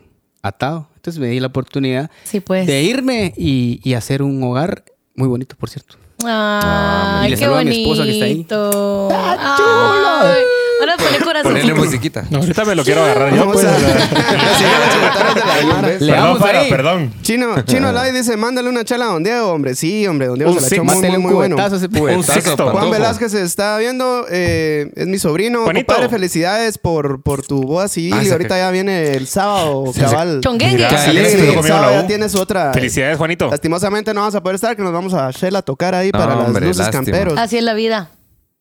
[0.43, 0.89] atado.
[0.97, 2.67] Entonces me di la oportunidad Sí, pues.
[2.67, 4.85] de irme y, y hacer un hogar
[5.15, 5.97] muy bonito, por cierto.
[6.25, 8.47] Ay, Y le qué saludo a mi esposa que está ahí.
[9.13, 10.43] Ay,
[10.81, 11.53] Ahora pone corazón.
[11.53, 12.25] Ponerle musiquita.
[12.31, 13.41] No, ahorita me lo quiero agarrar yo.
[13.41, 13.77] Vamos Pues, a-
[15.89, 16.71] de la Perdón, ahí.
[16.71, 17.13] perdón.
[17.23, 19.75] Chino, Chino Lai dice, mándale una chala a Don Diego, hombre.
[19.75, 21.57] Sí, hombre, Don Diego Un se la echó muy, muy, muy bueno.
[21.67, 22.71] ese Un sexto.
[22.71, 22.91] Juan.
[22.91, 25.65] Velázquez se está viendo, eh, es mi sobrino.
[25.65, 25.87] Juanito.
[25.87, 28.15] Compadre, felicidades por, por tu boda civil.
[28.15, 30.41] Ah, ahorita ya viene el sábado, cabal.
[30.43, 30.87] Chonguengue.
[30.89, 32.07] Sí, el sábado ya U.
[32.07, 32.73] tienes otra.
[32.73, 33.49] Felicidades, Juanito.
[33.51, 36.37] Lastimosamente no vamos a poder estar, que nos vamos a Shell a tocar ahí para
[36.37, 37.39] las luces camperos.
[37.39, 38.11] Así es la vida.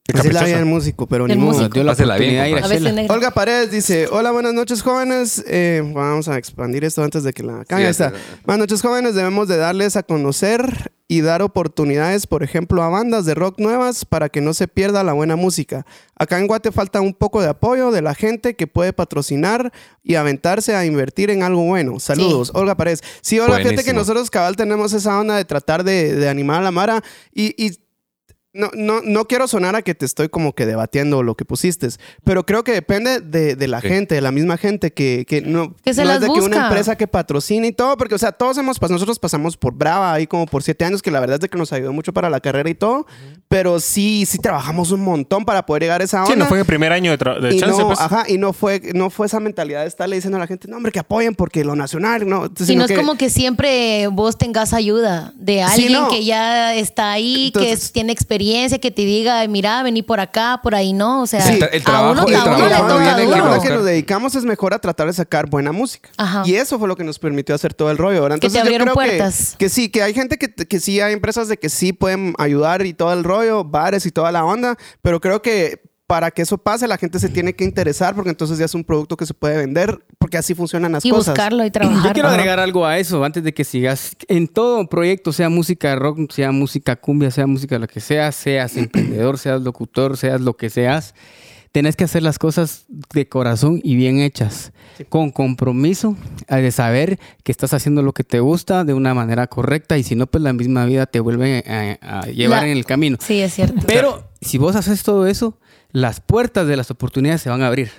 [0.08, 1.68] Es la vida del músico, pero ni modo.
[1.68, 3.14] dio la oportunidad ir a A.
[3.14, 5.44] Olga Paredes dice, hola, buenas noches jóvenes.
[5.48, 7.92] Eh, vamos a expandir esto antes de que la cambie.
[7.92, 8.04] Sí.
[8.46, 13.26] Buenas noches jóvenes, debemos de darles a conocer y dar oportunidades, por ejemplo, a bandas
[13.26, 15.88] de rock nuevas para que no se pierda la buena música.
[16.16, 19.72] Acá en Guate falta un poco de apoyo de la gente que puede patrocinar
[20.04, 22.00] y aventarse a invertir en algo bueno.
[22.00, 23.02] Saludos, Olga Paredes.
[23.22, 24.00] Sí, Olga, fíjate que Buenísimo.
[24.02, 27.04] nosotros cabal tenemos esa onda de tratar de, de animar a la Mara
[27.34, 27.56] y...
[27.58, 27.80] y
[28.56, 31.88] no, no, no quiero sonar a que te estoy como que debatiendo lo que pusiste,
[32.24, 33.88] pero creo que depende de, de la Sí.
[33.90, 36.32] gente, de la misma gente que, que no, Que se no las es de que
[36.40, 36.68] una busca.
[36.68, 40.14] empresa que patrocine y todo, porque o sea, todos hemos pasado, nosotros pasamos por Brava
[40.14, 42.30] ahí como por siete años, que la verdad es de que nos ayudó mucho para
[42.30, 43.06] la carrera y todo,
[43.50, 46.34] pero sí, sí trabajamos un montón para poder llegar a esa onda.
[46.34, 48.00] Sí, no fue el primer año de, de y chance, no, pues.
[48.00, 50.78] ajá, y no fue, no fue esa mentalidad de estarle diciendo a la gente, no,
[50.78, 52.50] hombre, que apoyen porque lo nacional, no.
[52.56, 56.10] Si sino no es que- como que siempre vos tengas ayuda de alguien no.
[56.10, 58.45] que ya está ahí, que Entonces- es- tiene experiencia,
[58.80, 61.22] que te diga, mira, vení por acá, por ahí no.
[61.24, 61.60] O sea, Sí.
[61.72, 63.62] El a trabajo- uno, el a uno le trabajo toca la que duro.
[63.62, 66.10] que nos dedicamos es mejor a tratar de sacar buena música.
[66.18, 66.44] Ajá.
[66.46, 68.22] Y eso fue lo que nos permitió hacer todo el rollo.
[68.22, 68.36] ¿verdad?
[68.38, 69.56] Que te Entonces, yo abrieron creo que- puertas.
[69.58, 72.86] Que, sí, que hay gente que, que sí, hay empresas de que sí pueden ayudar
[72.86, 76.58] y todo el rollo, bares y toda la onda, pero creo que para que eso
[76.60, 79.34] pase la gente se tiene que interesar porque entonces ya es un producto que se
[79.34, 81.34] puede vender porque así funcionan las Y cosas.
[81.34, 82.04] buscarlo y trabajar.
[82.08, 84.16] Yo quiero agregar algo a eso antes de que sigas.
[84.28, 88.78] En todo proyecto, sea música rock, sea música cumbia, sea música lo que sea, seas
[88.78, 91.16] emprendedor, seas locutor, seas lo que seas,
[91.72, 94.72] tenés que hacer las cosas de corazón y bien hechas,
[95.10, 96.16] con compromiso,
[96.48, 100.04] eh, de saber que estás haciendo lo que te gusta de una manera correcta y
[100.04, 101.64] si no, pues la misma vida te vuelve
[102.02, 103.18] a, a llevar La- en el camino.
[103.20, 103.82] Sí, es cierto.
[103.88, 105.58] Pero si vos haces todo eso,
[105.96, 107.90] las puertas de las oportunidades se van a abrir.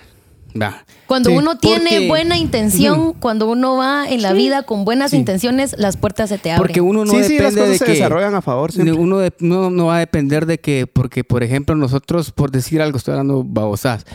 [0.59, 0.85] Va.
[1.07, 5.13] Cuando Sí, uno tiene porque- buena intención, cuando uno va en la vida con buenas
[5.13, 6.61] intenciones, las puertas se te abren.
[6.65, 8.93] Porque uno no sí, sí, las depende cosas de se que desarrollan a favor siempre.
[8.93, 12.81] uno de- no, no va a depender de que porque por ejemplo nosotros por decir
[12.81, 14.05] algo estoy hablando babosas.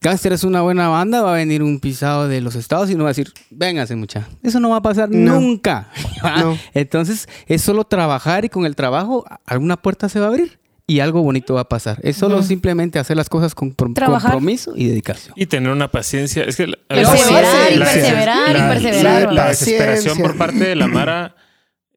[0.00, 3.04] Gangster es una buena banda, va a venir un pisado de los estados y no
[3.04, 4.28] va a decir, véngase mucha.
[4.44, 5.40] Eso no va a pasar No.
[5.40, 5.88] nunca.
[6.38, 6.56] No.
[6.74, 10.58] Entonces es solo trabajar y con el trabajo alguna puerta se va a abrir
[10.88, 11.98] y algo bonito va a pasar.
[12.02, 14.32] Es solo simplemente hacer las cosas con Trabajar.
[14.32, 15.34] compromiso y dedicación.
[15.36, 16.42] Y tener una paciencia.
[16.42, 19.48] Es que la- Perseverar y la- perseverar y la- perseverar, La, ¿verdad?
[19.50, 21.36] desesperación por parte de la Mara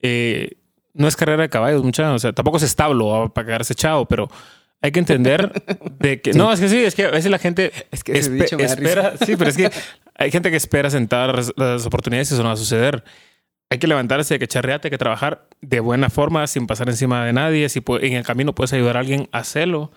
[0.01, 0.57] eh,
[0.93, 2.11] no es carrera de caballos, mucha.
[2.13, 4.29] O sea, tampoco es establo para quedarse echado, pero
[4.81, 5.51] hay que entender
[5.99, 6.33] de que.
[6.33, 8.57] No, es que sí, es que a veces la gente Es que ese espe- dicho
[8.57, 9.13] me da espera.
[9.25, 9.71] Sí, pero es que
[10.15, 13.03] hay gente que espera sentar las- las oportunidades y eso no va a suceder.
[13.71, 16.89] Hay que levantarse, hay que echar reate, hay que trabajar de buena forma, sin pasar
[16.89, 17.69] encima de nadie.
[17.69, 19.91] Si en el camino puedes ayudar a alguien, hacerlo.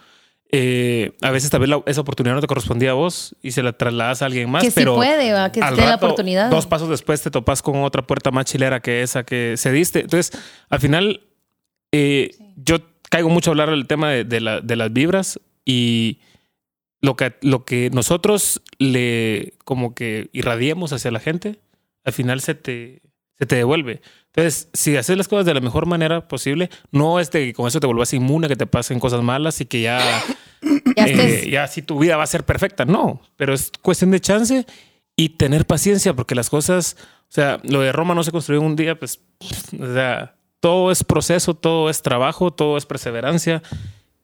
[0.53, 3.65] Eh, a veces tal vez la- esa oportunidad no te correspondía a vos y se
[3.65, 4.63] la trasladas a alguien más.
[4.63, 6.51] que sí pero puede, va, que esté la oportunidad.
[6.51, 10.01] Dos pasos después te topas con otra puerta más chilera que esa que se diste.
[10.03, 11.23] Entonces, al final,
[11.93, 12.77] eh, yo
[13.11, 16.21] caigo mucho a hablar del tema de, de la- de las vibras y
[17.01, 21.59] lo que, lo que nosotros le como que irradiemos hacia la gente,
[22.05, 23.03] al final se te,
[23.39, 24.01] se te devuelve.
[24.27, 27.69] Entonces, si haces las cosas de la mejor manera posible, no es de que con
[27.69, 30.01] eso te vuelvas inmune a que te pasen cosas malas y que ya
[30.97, 32.85] ya eh, ya si tu vida va a ser perfecta.
[32.85, 34.67] No, pero es cuestión de chance
[35.17, 36.97] y tener paciencia porque las cosas,
[37.29, 39.21] o sea, lo de Roma no se construyó en un día, pues,
[39.79, 43.63] o sea, todo es proceso, todo es trabajo, todo es perseverancia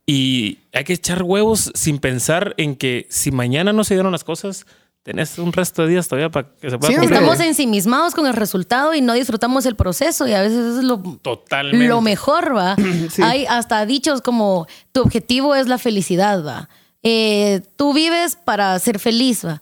[0.06, 4.24] y hay que echar huevos sin pensar en que si mañana no se dieron las
[4.24, 4.66] cosas,
[5.02, 7.12] tenés un resto de días todavía para que se pueda Sí, cumplir.
[7.18, 10.84] Estamos ensimismados con el resultado y no disfrutamos el proceso y a veces eso es
[10.84, 11.86] lo, Totalmente.
[11.88, 12.76] lo mejor, va.
[13.10, 13.22] Sí.
[13.22, 16.68] Hay hasta dichos como tu objetivo es la felicidad, va.
[17.02, 19.60] Eh, tú vives para ser feliz, va.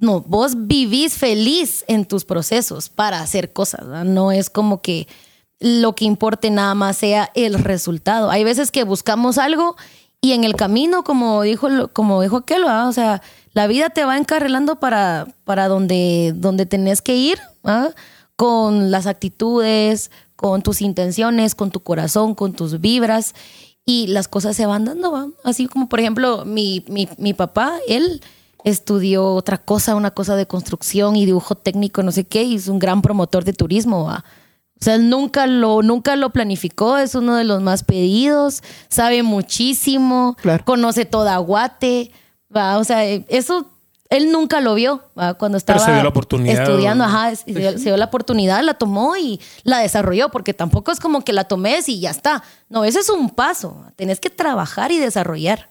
[0.00, 4.02] No, vos vivís feliz en tus procesos para hacer cosas, ¿va?
[4.02, 5.06] No es como que
[5.60, 8.28] lo que importe nada más sea el resultado.
[8.32, 9.76] Hay veces que buscamos algo
[10.24, 12.88] y en el camino, como dijo, como dijo aquel, ¿verdad?
[12.88, 13.22] o sea,
[13.54, 17.94] la vida te va encarrilando para, para donde, donde tenés que ir, ¿verdad?
[18.36, 23.34] con las actitudes, con tus intenciones, con tu corazón, con tus vibras
[23.84, 25.26] y las cosas se van dando, ¿va?
[25.42, 28.22] Así como, por ejemplo, mi, mi, mi papá, él
[28.64, 32.68] estudió otra cosa, una cosa de construcción y dibujo técnico, no sé qué, y es
[32.68, 34.24] un gran promotor de turismo, ¿va?
[34.82, 39.22] O sea, él nunca lo, nunca lo planificó, es uno de los más pedidos, sabe
[39.22, 40.64] muchísimo, Claro.
[40.64, 42.10] conoce toda Guate,
[42.54, 42.78] ¿va?
[42.78, 43.68] O sea, eso
[44.10, 45.34] él nunca lo vio ¿va?
[45.34, 46.62] cuando Pero estaba se dio la oportunidad.
[46.64, 50.90] estudiando, ajá, se dio, se dio la oportunidad, la tomó y la desarrolló, porque tampoco
[50.90, 52.42] es como que la tomes y ya está.
[52.68, 55.70] No, ese es un paso, tenés que trabajar y desarrollar.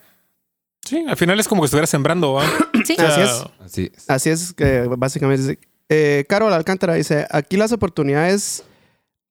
[0.85, 2.45] Sí, al final es como que estuvieras sembrando, ¿va?
[2.85, 2.93] Sí.
[2.93, 3.43] O sea, Así es.
[3.59, 4.09] Así es.
[4.09, 5.59] Así es que básicamente
[5.89, 8.63] eh, Carol Alcántara dice, aquí las oportunidades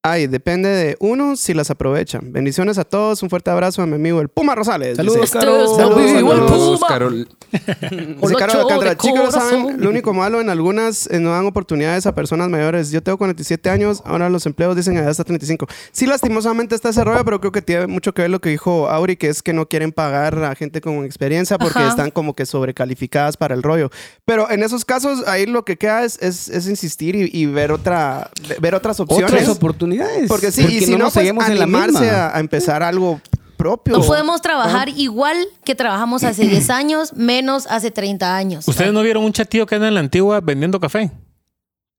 [0.03, 2.33] hay, depende de uno si las aprovechan.
[2.33, 4.97] Bendiciones a todos, un fuerte abrazo a mi amigo el Puma Rosales.
[4.97, 5.31] Saludos.
[5.31, 5.67] Carol.
[5.77, 6.81] Saludos, Saludos.
[6.89, 7.29] Carol.
[7.51, 12.07] Dice Carol Alcántara, chicos, lo saben, lo único malo en algunas eh, no dan oportunidades
[12.07, 12.91] a personas mayores.
[12.91, 15.67] Yo tengo 47 años, ahora los empleos dicen edad hasta 35.
[15.93, 18.89] Sí, lastimosamente está ese rollo, pero creo que tiene mucho que ver lo que dijo
[18.89, 21.89] Auri, que es que no quieren pagar a gente con experiencia porque Ajá.
[21.91, 23.91] están como que sobrecalificadas para el rollo.
[24.25, 27.71] Pero en esos casos, ahí lo que queda es, es, es insistir y, y ver
[27.71, 28.31] otra
[28.61, 29.31] ver otras opciones.
[29.31, 29.90] Otras oportunidades.
[30.29, 31.67] Porque sí, y si no, pues seguimos en la
[32.11, 33.21] a, a empezar algo
[33.57, 33.97] propio.
[33.99, 38.67] No podemos trabajar igual que trabajamos hace 10 años, menos hace 30 años.
[38.69, 41.11] ¿Ustedes no vieron un chatillo que anda en la antigua vendiendo café?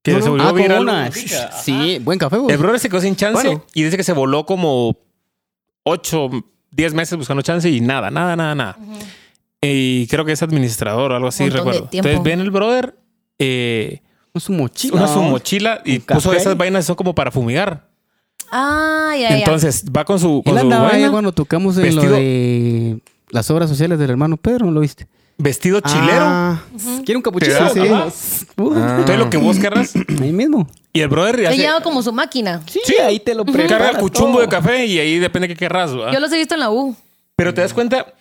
[0.04, 0.24] Que No, no.
[0.24, 0.82] se volvió Ah, viral.
[0.82, 1.12] una.
[1.12, 2.38] Sí, buen café.
[2.38, 2.52] vos.
[2.52, 3.64] El brother se quedó sin chance Bueno.
[3.76, 4.98] y dice que se voló como
[5.84, 6.30] 8,
[6.72, 8.78] 10 meses buscando chance y nada, nada, nada, nada.
[9.62, 11.88] Y creo que es administrador o algo así, recuerdo.
[11.92, 12.98] Entonces ven el brother,
[13.38, 14.02] eh,
[14.40, 14.96] su mochila.
[14.96, 16.42] una su mochila y puso café.
[16.42, 17.88] esas vainas, son como para fumigar.
[18.52, 19.38] Ah, ya, ya.
[19.40, 23.00] Entonces va con su, con Él su andaba vaina, ahí cuando tocamos en lo de
[23.30, 25.08] las obras sociales del hermano Pedro, ¿no lo viste?
[25.42, 26.22] vestido chilero.
[26.22, 26.62] Ah,
[27.04, 27.70] ¿Quiere un capuchino?
[27.70, 27.80] Sí,
[28.14, 28.46] sí.
[28.58, 28.98] Uh, Ah.
[29.00, 29.94] Entonces lo que vos querrás.
[30.22, 30.68] Ahí mismo.
[30.94, 32.62] Y el brother hace, lleva como su máquina.
[32.68, 34.42] Sí, ahí te lo prepara carga el cuchumbo todo.
[34.42, 35.92] de café y ahí depende qué querrás.
[35.92, 36.96] Yo los he visto en la U.
[37.38, 38.14] Pero te das cuenta,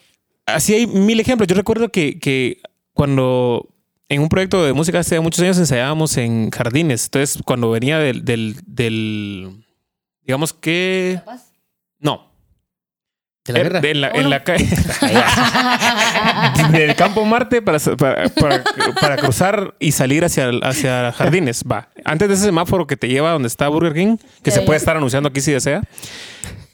[0.46, 1.48] así hay mil ejemplos.
[1.48, 2.62] Yo recuerdo que, que
[2.94, 3.66] cuando
[4.10, 7.04] en un proyecto de música hace muchos años ensayábamos en jardines.
[7.04, 9.64] Entonces, cuando venía del, del, del-
[10.22, 11.20] digamos que...
[12.00, 12.28] No.
[13.44, 13.80] De la Eh, guerra.
[13.80, 14.68] de la- en la calle.
[16.72, 18.64] del campo Marte para, para, para-
[19.00, 21.64] para cruzar y salir hacia, hacia jardines.
[21.70, 21.88] Va.
[22.04, 24.96] Antes de ese semáforo que te lleva donde está Burger King, que se puede estar
[24.96, 25.82] anunciando aquí si desea.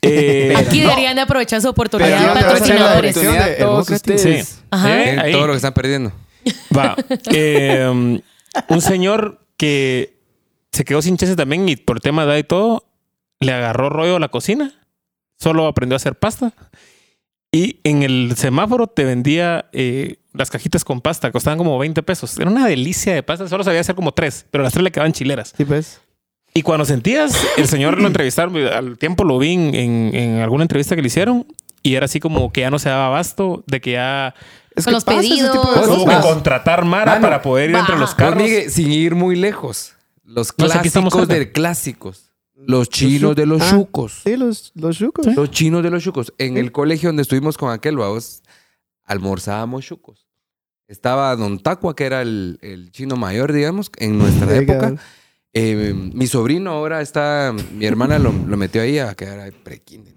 [0.02, 0.90] Eh, Aquí no.
[0.90, 3.14] deberían de aprovechar su oportunidad de a patrocinadores.
[3.14, 4.48] de- a todos ustedes.
[4.48, 4.56] Sí.
[4.86, 5.28] ¿Eh?
[5.32, 6.12] Todo lo que están perdiendo.
[6.76, 6.96] Va.
[7.32, 8.20] Eh,
[8.68, 10.18] un señor que
[10.72, 12.84] se quedó sin chance también y por tema de edad y todo,
[13.40, 14.72] le agarró rollo a la cocina.
[15.38, 16.52] Solo aprendió a hacer pasta.
[17.52, 21.30] Y en el semáforo te vendía eh, las cajitas con pasta.
[21.32, 22.38] Costaban como 20 pesos.
[22.38, 23.48] Era una delicia de pasta.
[23.48, 25.54] Solo sabía hacer como tres, pero las tres le quedaban chileras.
[25.56, 26.00] Sí, pues.
[26.54, 30.64] Y cuando sentías, el señor lo entrevistaron, al tiempo lo vi en, en- en alguna
[30.64, 31.46] entrevista que le hicieron.
[31.82, 34.34] Y era así como que ya no se daba abasto, de que ya
[34.76, 35.66] Es Con que los pasa ese tipo de pedidos.
[35.74, 35.86] cosas.
[35.96, 37.22] tuvo que contratar Mara Mano.
[37.22, 38.42] para poder ir entre los carros.
[38.42, 39.94] Miguel, sin ir muy lejos.
[40.24, 42.32] Los clásicos de clásicos.
[42.54, 43.70] Los chinos de los Ah.
[43.70, 44.20] chucos.
[44.24, 45.26] Sí, los, los chucos.
[45.34, 46.32] Los chinos de los chucos.
[46.38, 48.42] En el colegio donde estuvimos con aquel, vamos,
[49.04, 50.26] almorzábamos chucos.
[50.88, 54.62] Estaba Don Tacua, que era el, el chino mayor, digamos, en nuestra Legal.
[54.62, 55.02] época.
[55.52, 60.14] Eh, mi sobrino ahora está, mi hermana lo, lo metió ahí a quedar ahí pre-kinder.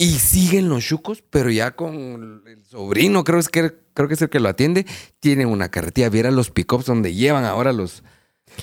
[0.00, 4.22] Y siguen los chucos, pero ya con el sobrino, creo, es que, creo que es
[4.22, 4.86] el que lo atiende,
[5.20, 6.08] tiene una carretilla.
[6.08, 8.02] Viera los pick-ups donde llevan ahora los...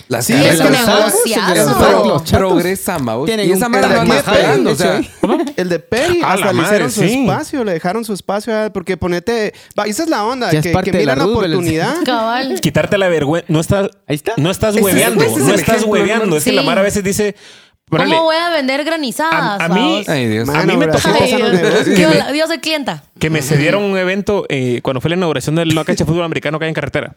[0.07, 1.79] Las Sí, es que negociazo.
[1.79, 2.23] Vamos.
[3.27, 4.99] tienen Y esa anda de esperando, o sea...
[5.57, 7.21] El de Perry, hasta le madre, hicieron su sí.
[7.21, 9.53] espacio, le dejaron su espacio, porque ponete.
[9.77, 11.97] Va, esa es la onda, que, que miran la oportunidad.
[12.05, 12.59] Cabal.
[12.61, 13.45] Quitarte la vergüenza.
[13.49, 14.33] No estás, Ahí está.
[14.37, 15.23] no estás hueveando.
[15.37, 16.37] no estás hueveando.
[16.37, 16.63] Es que la.
[16.63, 17.35] Mara a veces dice.
[17.89, 19.61] Órale, ¿Cómo voy a vender granizadas?
[19.61, 20.03] A- a mí-?
[20.07, 20.49] Ay, Dios.
[20.49, 21.31] A mí me tocó- Ay,
[22.47, 23.03] soy clienta.
[23.19, 26.23] que me cedieron un evento eh, cuando fue la inauguración del la cancha de fútbol
[26.25, 27.15] americano que hay en carretera.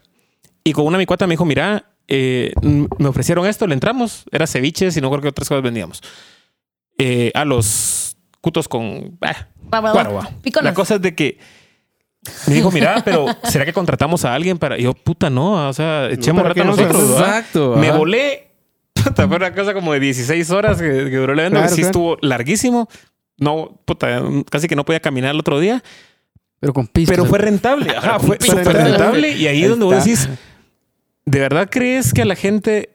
[0.63, 4.25] Y con una mi cuata me dijo, mira, eh, me ofrecieron esto, le entramos.
[4.31, 6.03] Era ceviches y no creo que otras cosas vendíamos.
[6.99, 9.19] Eh, a los cutos con...
[9.23, 9.47] ah.
[10.43, 10.65] Piconas.
[10.73, 11.39] La cosa es de que
[12.47, 14.79] me dijo, mira, pero ¿será que contratamos a alguien para...?
[14.79, 17.19] Y yo, puta, no, o sea, echemos ¿para rato qué nosotros.
[17.21, 17.77] Exacto.
[17.77, 18.50] Me volé.
[19.05, 21.57] Puta, fue una cosa como de 16 horas que, que duró el evento.
[21.59, 21.89] Claro, que sí claro.
[21.89, 22.89] estuvo larguísimo.
[23.39, 25.83] No, puta, casi que no podía caminar el otro día.
[26.61, 27.17] Pero con pistas.
[27.17, 27.91] Pero fue rentable.
[27.97, 28.57] Ajá, fue pisto.
[28.59, 29.31] súper rentable.
[29.31, 30.29] Y ahí es donde vos decís,
[31.25, 32.91] ¿de verdad crees que a la gente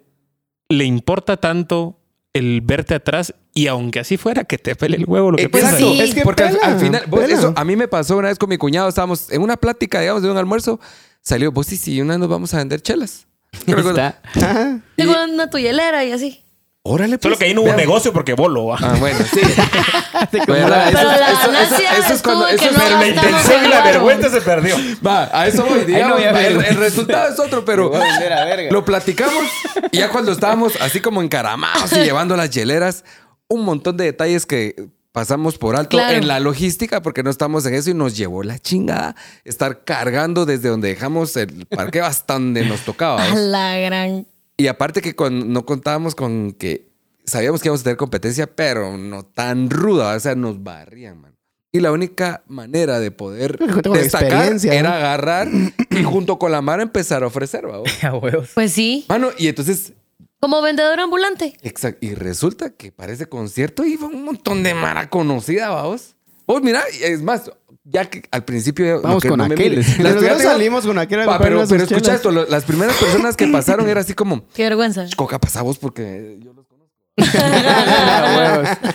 [0.69, 1.99] le importa tanto
[2.33, 5.77] el verte atrás y aunque así fuera, que te pele el huevo lo que piensas.
[5.77, 6.01] Sí.
[6.01, 8.37] Es que porque al- pela, al, final, vos- eso a mí me pasó una vez
[8.37, 10.79] con mi cuñado, estábamos en una plática, digamos, de un almuerzo,
[11.21, 13.25] salió, vos sí, sí, una vez nos vamos a vender chelas.
[13.67, 14.19] Está.
[14.35, 14.79] Ajá.
[14.95, 16.41] Tengo una tuyelera y así.
[16.87, 17.81] Órale, Solo pues, que ahí no hubo veamos".
[17.81, 18.67] negocio porque bolo.
[18.67, 18.77] ¿va?
[18.79, 19.39] Ah, bueno, sí.
[20.45, 20.91] Como ¿Verdad?
[20.93, 22.73] la- Pero Eso- la eso- eso- ganancia eso es estuvo cuando- en eso que es-
[22.73, 24.75] no la gastamos intención y la vergüenza se perdió.
[25.05, 28.71] Va, a eso voy, digamos, el, resultado es otro, pero Voy a vender a verga.
[28.71, 29.43] lo platicamos
[29.91, 33.03] y ya cuando estábamos así como encaramados y llevando las hieleras,
[33.47, 34.75] un montón de detalles que
[35.15, 36.17] pasamos por alto Claro.
[36.17, 40.45] en la logística porque no estamos en eso y nos llevó la chingada estar cargando
[40.45, 43.23] desde donde dejamos el parqueo hasta donde nos tocaba.
[43.23, 44.27] A la gran.
[44.57, 46.89] Y aparte que con- no contábamos con que
[47.25, 51.35] sabíamos que íbamos a tener competencia, pero no tan ruda, o sea, nos barrían, man.
[51.71, 53.57] Y la única manera de poder
[53.93, 55.47] destacar era agarrar
[55.89, 57.79] y junto con la mano empezar a ofrecer, ¿va?
[58.09, 58.49] A huevos.
[58.53, 59.05] Pues sí.
[59.09, 59.93] Mano, y entonces,
[60.39, 61.57] Como vendedor ambulante.
[61.61, 66.15] exacto, y resulta que para ese concierto iba un montón de mara conocida, vamos.
[66.45, 67.49] Oh, mira, es más,
[67.83, 69.01] ya que al principio...
[69.01, 69.77] Vamos que con no aquel.
[69.77, 73.89] Nosotros salimos con aquel Va, pero, pero escucha esto, lo- las primeras personas que pasaron
[73.89, 75.05] era así como, Qué vergüenza.
[75.15, 76.64] Coca, pasamos porque yo los.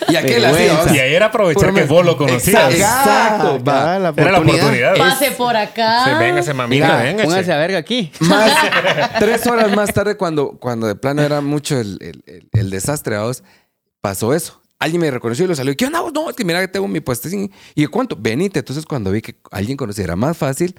[0.09, 0.65] Y aquel así.
[0.95, 2.73] Y ahí era aprovechar que vos lo conocías.
[2.75, 3.99] Exacto, va.
[3.99, 4.97] la Era la oportunidad.
[4.97, 6.05] Pase por acá.
[6.05, 7.25] Se venga, se mamita, Mira, venga.
[7.25, 8.13] póngase a verga aquí.
[8.21, 8.53] Más,
[9.19, 13.19] tres horas más tarde, cuando, cuando de plano era mucho el, el- el- el desastre,
[13.19, 13.43] vos,
[14.01, 14.61] pasó eso.
[14.79, 15.77] Alguien me reconoció y lo salió.
[15.77, 16.01] ¿Qué onda?
[16.01, 16.13] vos?
[16.13, 17.29] No, es que mira que tengo mi puesto.
[17.75, 18.17] ¿Y cuánto?
[18.19, 18.61] Venite.
[18.61, 20.75] Entonces, cuando vi que alguien conocía era más fácil.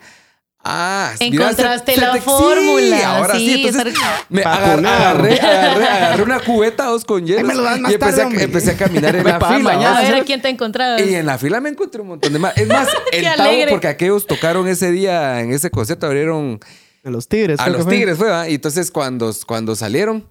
[0.63, 3.39] Ah, mira, Encontraste se- la se te- fórmula, Sí, ahora sí.
[3.53, 3.93] sí, Entonces,
[4.29, 4.95] me agar- Vacunado.
[4.95, 7.39] agarré, agarré, agarré una cubeta dos con hielo.
[7.39, 8.43] Ahí me lo das más y empecé, tarde, a, hombre.
[8.43, 9.59] empecé a caminar en la fila.
[9.59, 9.97] mañana.
[9.97, 11.01] A ver a quién te encontrabas.
[11.01, 12.55] Y en la fila me encontré un montón de más.
[12.57, 16.59] Es más, el Tavo, porque aquellos tocaron ese día en ese concierto, abrieron
[17.03, 17.59] A los tigres.
[17.59, 17.93] a los fue.
[17.95, 18.47] Tigres, fue, ¿va?
[18.47, 20.27] Y entonces cuando, cuando salieron,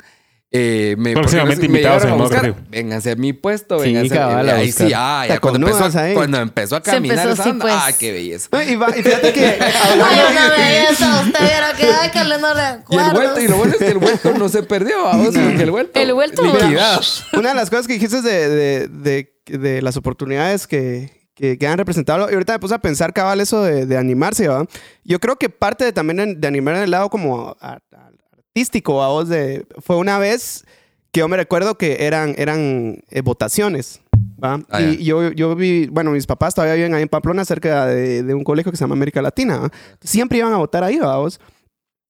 [0.52, 2.54] eh, me, Próximamente me invitados llevaron a buscar.
[2.70, 4.14] Vénganse a mi puesto, Sí, vénganse.
[4.16, 6.14] cabal, a ahí sí, ah, ya cuando empezó, ahí.
[6.14, 7.74] cuando empezó a caminar empezó, esa sí, pues.
[7.76, 8.48] ah, qué belleza.
[8.50, 11.04] No, Y, va- y fíjate que Ay, me eso.
[11.24, 12.48] Usted viera que ay, que le no
[12.90, 15.62] Y el vuelto, y lo bueno es que el vuelto no se perdió, vamos, porque
[15.62, 16.00] el vuelto.
[16.00, 17.00] El vuelto, liquidado.
[17.34, 21.66] Una de las cosas que dijiste de, de, de- de las oportunidades que, que, que
[21.68, 24.64] han representado, y ahorita me puse a pensar, cabal, eso de, de animarse, ¿va?
[25.04, 28.09] Yo creo que parte de, también de animar en el lado como a- a-
[28.54, 29.08] artístico, ¿va?
[29.08, 30.64] Vos de, fue una vez
[31.12, 34.00] que yo me recuerdo que eran, eran eh, votaciones.
[34.42, 34.60] ¿va?
[34.70, 35.02] Ah, y ya.
[35.04, 38.44] yo, yo vi, bueno, mis papás todavía viven ahí en Pamplona, cerca de, de un
[38.44, 39.58] colegio que se llama América Latina.
[39.58, 39.70] ¿va?
[40.00, 41.40] Siempre iban a votar ahí, vamos.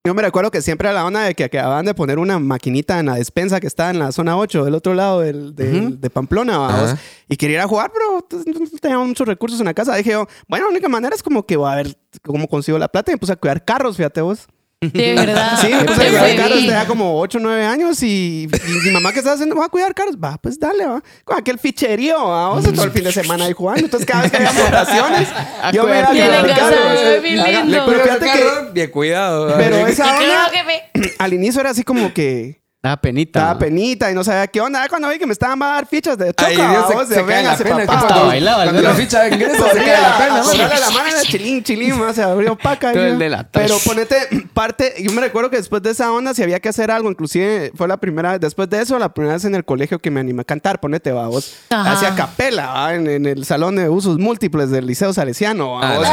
[0.07, 2.99] Yo me recuerdo que siempre era la onda de que acababan de poner una maquinita
[2.99, 5.97] en la despensa que está en la zona 8, del otro lado del, del- Ujú.
[6.01, 6.91] de Pamplona, vamos.
[6.93, 6.99] Ajá.
[7.29, 9.95] Y quería ir a jugar, pero pues, no teníamos muchos recursos en la casa.
[9.97, 12.89] Dije yo, bueno, la única manera es como que voy a ver cómo consigo la
[12.89, 13.11] plata.
[13.11, 14.47] Y me puse a cuidar carros, fíjate vos.
[14.81, 15.59] De verdad.
[15.61, 18.71] Sí, me puse a Qué cuidar carros tenía como 8 o 9 años y, y
[18.87, 19.55] mi mamá, ¿qué está haciendo?
[19.57, 20.17] Va a cuidar carros.
[20.17, 21.03] Va, pues dale, va.
[21.25, 23.85] Con aquel ficherío, vamos todo el fin de semana ahí jugando.
[23.85, 25.29] Entonces, cada vez que había votaciones,
[25.73, 26.79] yo me iba a cuidar carros.
[27.23, 29.55] Pero fíjate que bien cuidado.
[29.59, 33.41] pero esa onda, que me- al inicio era así como que Da penita.
[33.41, 34.89] estaba penita y no sabía qué onda.
[34.89, 37.21] Cuando vi que me estaban a dar fichas de choca, Ay, Dios, vamos, se, de
[37.21, 37.77] se cae la véngase, pena.
[37.87, 37.99] papá.
[37.99, 40.41] Hasta bailaba, Cuando la ficha ingresa, se cae la pena.
[40.43, 42.93] correrle la mano era chilín, chilín, más se abrió paca.
[42.95, 44.17] Todo el de la Pero ponete
[44.55, 47.71] parte, yo me recuerdo que después de esa onda, si había que hacer algo, inclusive
[47.77, 50.41] fue la primera, después de eso, la primera vez en el colegio que me animé
[50.41, 51.57] a cantar, ponete, va, vos.
[51.69, 51.93] Ajá.
[51.93, 55.97] Hacía capela, va, en, en el salón de usos múltiples del Liceo Salesiano, va, Ah,
[55.99, 56.09] vos.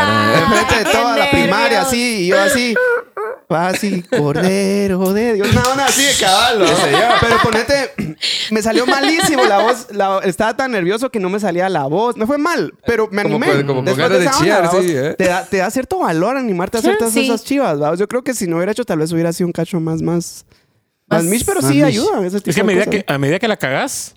[0.52, 2.76] Enfrente de toda la primaria, así, y yo así.
[3.52, 5.48] Va así, cordero de Dios.
[5.52, 6.66] Una onda así de caballo.
[7.22, 8.18] Pero ponete,
[8.52, 9.88] me salió malísimo la voz.
[9.92, 12.18] la- estaba tan nervioso que no me salía la voz.
[12.18, 13.62] Me fue mal, pero me Como animé.
[13.66, 15.16] como con Después de esa chillar, onda, sí, ¿eh?
[15.18, 17.26] te, da, te da cierto valor animarte a hacer todas Sí.
[17.26, 17.82] esas chivas.
[17.82, 17.96] ¿va?
[17.96, 20.46] Yo creo que si no hubiera hecho, tal vez hubiera sido un cacho más, más,
[21.08, 21.86] más, Más- mish, pero más sí mish.
[21.86, 22.26] ayuda.
[22.28, 23.04] Ese tipo Es que a de medida cosas.
[23.06, 24.14] que, a medida que la cagás,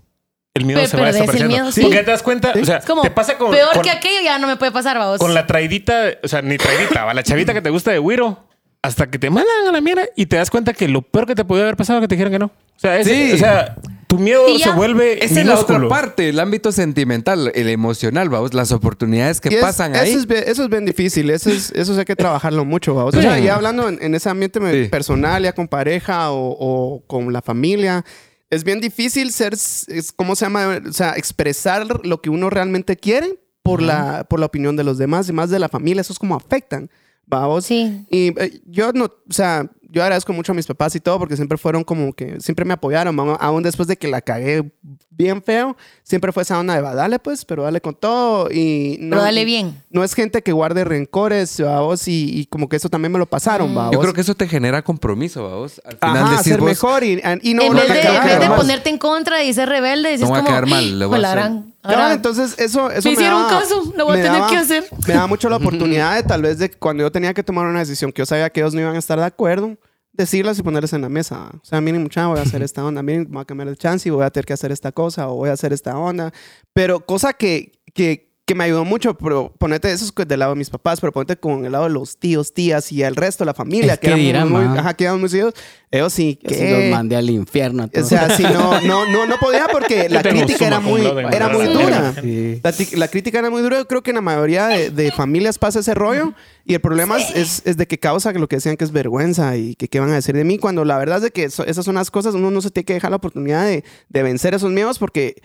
[0.55, 1.55] el miedo Pe- se va desapareciendo.
[1.55, 1.83] miedo, sí.
[1.83, 4.23] Porque te das cuenta, o sea, Es como te pasa con, peor con, que aquello
[4.25, 5.19] ya no me puede pasar, vamos.
[5.19, 8.49] con la traidita, o sea, ni traidita, va, la chavita que te gusta de Wiro,
[8.83, 11.35] hasta que te mandan a la mierda y te das cuenta que lo peor que
[11.35, 12.47] te pudo haber pasado es que te dijeron que no.
[12.47, 13.33] O sea, es- Sí.
[13.35, 13.77] o sea
[14.07, 18.55] tu miedo se vuelve Esa es la otra parte, el ámbito sentimental, el emocional, vamos,
[18.55, 20.13] las oportunidades que es- pasan eso ahí.
[20.15, 21.31] Es, bien- eso es bien difícil.
[21.31, 22.95] Eso, es, eso hay que trabajarlo mucho.
[22.97, 23.05] ¿va?
[23.05, 23.45] O sea, Sí.
[23.45, 24.59] ya hablando en, en ese ambiente
[24.89, 28.05] personal, ya con pareja o, o con la familia,
[28.49, 30.81] es bien difícil ser, es, ¿cómo se llama?
[30.89, 34.99] O sea, expresar lo que uno realmente quiere por, la, por la opinión de los
[34.99, 36.01] demás y más de la familia.
[36.01, 36.91] Eso es como afectan.
[37.31, 37.65] Vamos.
[37.65, 38.05] Sí.
[38.11, 41.37] Y eh, yo no, o sea, yo agradezco mucho a mis papás y todo porque
[41.37, 44.73] siempre fueron como que, siempre me apoyaron, aún después de que la cagué
[45.11, 48.97] bien feo, siempre fue esa onda de, va, dale pues, pero dale con todo y
[49.01, 49.83] no, Pero dale bien.
[49.91, 53.19] no es gente que guarde rencores, a vos, y, y como que eso también me
[53.19, 54.01] lo pasaron, va, Yo vos.
[54.01, 55.81] creo que eso te genera compromiso, vos.
[55.85, 58.25] Al final Ajá, decís ser vos, mejor y, y no en no vez de, en
[58.25, 60.99] vez de ponerte en contra y ser rebelde, dices No voy a como, quedar mal,
[60.99, 64.23] le voy a Ahora, entonces eso, eso Me hicieron daba- caso, lo voy a me
[64.23, 64.85] tener daba- que hacer.
[65.09, 65.57] Me da mucho la
[65.97, 68.51] oportunidad de tal vez de cuando yo tenía que tomar una decisión que yo sabía
[68.51, 69.77] que ellos no iban a estar de acuerdo,
[70.13, 71.49] decirlas y ponerlas en la mesa.
[71.55, 74.09] O sea, miren, muchacha, voy a hacer esta onda, miren, voy a cambiar el chance
[74.09, 76.33] y voy a tener que hacer esta cosa o voy a hacer esta onda.
[76.75, 80.59] Pero cosa que, que, que me ayudó mucho, pero ponete eso es del lado de
[80.59, 83.47] mis papás, pero ponete con el lado de los tíos, tías y el resto de
[83.47, 84.81] la familia, Es que, que eran muy, ma.
[84.81, 85.55] ajá, que eran muy seguidos.
[85.93, 86.71] Ellos sí, sí que...
[86.89, 87.85] los mandé al infierno.
[87.85, 91.01] a O sea, si no, no, no, no podía porque la crítica era muy,
[91.33, 92.13] era muy dura.
[92.21, 92.61] Sí.
[92.63, 93.79] La, la crítica era muy dura.
[93.79, 96.33] Yo creo que en la mayoría de, de familias pasa ese rollo.
[96.65, 99.57] Y el problema es- es, es de que causa lo que decían que es vergüenza
[99.57, 100.59] y que qué van a decir de mí.
[100.59, 102.85] Cuando la verdad es de que eso- esas son las cosas, uno no se tiene
[102.85, 105.41] que dejar la oportunidad de, de vencer esos miedos porque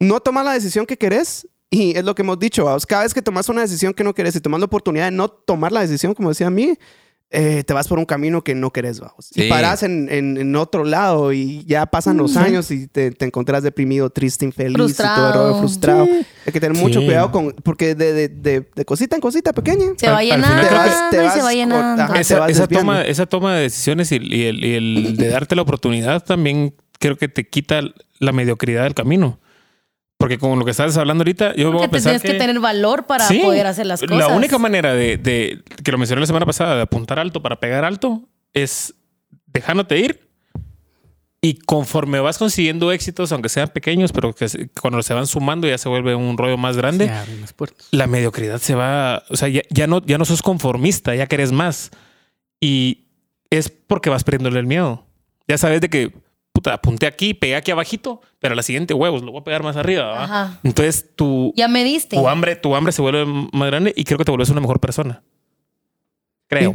[0.00, 1.48] no tomas la decisión que querés.
[1.74, 4.14] Y es lo que hemos dicho, vamos, cada vez que tomas una decisión que no
[4.14, 6.74] querés y tomas la oportunidad de no tomar la decisión, como decía a mí,
[7.36, 9.30] eh, te vas por un camino que no querés, vamos.
[9.34, 9.48] Y Sí.
[9.48, 13.64] paras en, en- en otro lado y ya pasan los años y te, te encontrás
[13.64, 15.58] deprimido, triste, infeliz y todo Frustrado.
[15.58, 16.04] frustrado.
[16.46, 19.86] Hay que tener mucho cuidado con, porque de, de, de, de cosita en cosita pequeña.
[19.96, 22.02] se va llenando Te vas- te y se va llenando.
[22.04, 22.12] ajá.
[22.14, 25.28] te esa, vas esa toma, esa toma de decisiones y, y el, y el de
[25.28, 27.80] darte la oportunidad también creo que te quita
[28.20, 29.40] la mediocridad del camino.
[30.18, 32.38] Porque con lo que estás hablando ahorita, yo voy a pensar tienes que...
[32.38, 34.16] tener valor para Sí, poder hacer las cosas.
[34.16, 37.60] La única manera de, de- que lo mencioné la semana pasada, de apuntar alto para
[37.60, 38.94] pegar alto, es
[39.46, 40.20] dejándote ir.
[41.42, 44.46] Y conforme vas consiguiendo éxitos, aunque sean pequeños, pero que
[44.80, 47.10] cuando se van sumando ya se vuelve un rollo más grande,
[47.90, 51.52] la mediocridad se va, o sea, ya, ya no, ya no sos conformista, ya querés
[51.52, 51.90] más.
[52.60, 53.08] Y
[53.50, 55.04] es porque vas perdiéndole el miedo.
[55.46, 56.14] Ya sabes de que,
[56.64, 59.62] puta, apunté aquí, pegué aquí abajito, pero a la siguiente huevos, lo voy a pegar
[59.62, 60.24] más arriba.
[60.24, 60.58] Ajá.
[60.64, 62.16] Entonces tu, Ya me diste.
[62.16, 64.80] tu hambre, tu hambre se vuelve más grande y creo que te vuelves una mejor
[64.80, 65.22] persona.
[66.48, 66.74] Creo.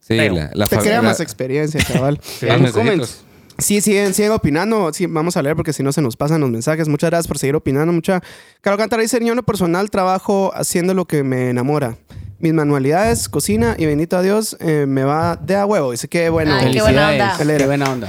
[0.00, 0.34] Sí, Creo.
[0.34, 2.20] la, la Te crea la- más experiencia, chaval.
[2.72, 3.22] Comments.
[3.58, 4.92] Sí, siguen, siguen opinando.
[4.92, 6.88] Sí, vamos a leer porque si no se nos pasan los mensajes.
[6.88, 7.92] Muchas gracias por seguir opinando.
[7.92, 8.22] Mucha.
[8.60, 11.96] Carlos Cantar dice: Yo en lo personal trabajo haciendo lo que me enamora.
[12.38, 15.90] Mis manualidades, cocina y bendito a Dios, eh, me va de a huevo.
[15.92, 16.54] Dice que bueno.
[16.54, 17.34] Ay, qué buena onda.
[17.38, 18.08] Qué buena onda.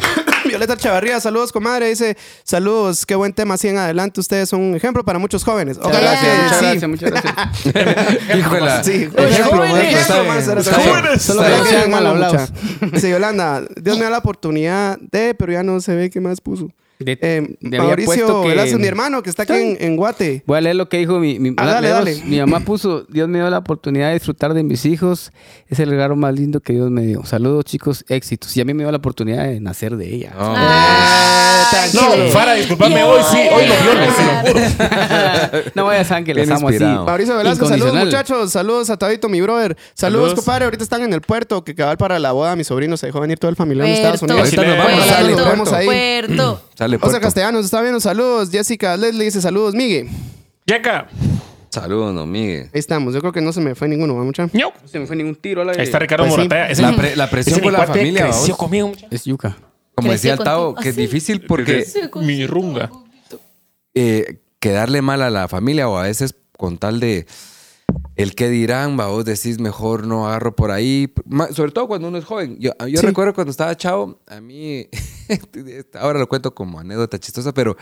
[0.58, 1.90] Violeta Chavarría, saludos, comadre.
[1.90, 3.58] Dice: Saludos, qué buen tema.
[3.58, 4.20] Siguen adelante.
[4.20, 5.78] Ustedes son un ejemplo para muchos jóvenes.
[5.78, 6.66] Muchas Ojalá gracias, que muchas sí.
[6.66, 8.38] gracias, muchas gracias.
[8.40, 8.84] Híjole.
[8.84, 11.22] Sí, ejemplo, jóvenes.
[11.22, 12.52] Solo que queden mal hablados.
[12.92, 16.42] Dice Yolanda, Dios me da la oportunidad de, pero ya no se ve qué más
[16.42, 16.72] puso.
[17.00, 20.44] De- Eh, puesto Mauricio que- Velasco, mi hermano, que está aquí en, en Guate.
[20.48, 22.22] Voy a leer lo que dijo mi, mi, Ah, dale, dale.
[22.26, 25.32] mi mamá puso, Dios me dio la oportunidad de disfrutar de mis hijos.
[25.68, 27.24] Es el regalo más lindo que Dios me dio.
[27.26, 28.56] Saludos chicos, éxitos.
[28.58, 30.34] Y a mí me dio la oportunidad de nacer de ella.
[30.38, 33.82] No, Ah, No, qué- Fara, discúlpame, Ya, hoy sí, hoy lo ya.
[33.84, 34.54] violes, te lo
[35.60, 35.72] juro.
[35.76, 36.80] no vayas a que les amo así.
[36.84, 39.76] Mauricio Velasco, saludos muchachos, saludos a Tabito, mi brother.
[39.94, 40.34] Saludos, Saludos.
[40.36, 43.20] compadre, ahorita están en el puerto, que cabal para la boda, mi sobrino se dejó
[43.20, 44.58] venir todo el familiar de Estados Puerto, Unidos.
[44.58, 44.78] Ahorita
[45.36, 45.86] nos vamos, Puerto, ahí.
[46.26, 46.62] Puerto.
[46.96, 47.20] Sale José.
[47.22, 48.50] Castellanos está viendo, saludos.
[48.52, 50.08] Jessica Leslie dice saludos, Miguel.
[50.66, 51.08] Yeca.
[51.70, 52.64] Saludos, no, Miguel.
[52.74, 54.48] Ahí estamos, yo creo que no se me fue ninguno, ¿va, mucha?
[54.54, 55.64] No se me fue ningún tiro.
[55.64, 56.36] La Ahí está Ricardo Pues
[56.76, 56.82] sí.
[56.82, 58.58] La, pre- la presión con la familia, creció vamos.
[58.58, 58.88] conmigo.
[58.88, 59.58] mucha- Es yuca.
[59.96, 61.02] Como decía el Tavo, que es sí.
[61.02, 61.86] difícil porque
[62.22, 62.90] Mi runga.
[63.96, 67.26] eh, quedarle mal a la familia o a veces con tal de
[68.18, 71.14] el que dirán, va, vos decís mejor no agarro por ahí,
[71.54, 72.58] sobre todo cuando uno es joven.
[72.60, 73.06] Yo, yo Sí.
[73.06, 74.88] recuerdo cuando estaba chavo, a mí,
[75.94, 77.78] ahora lo cuento como anécdota chistosa, pero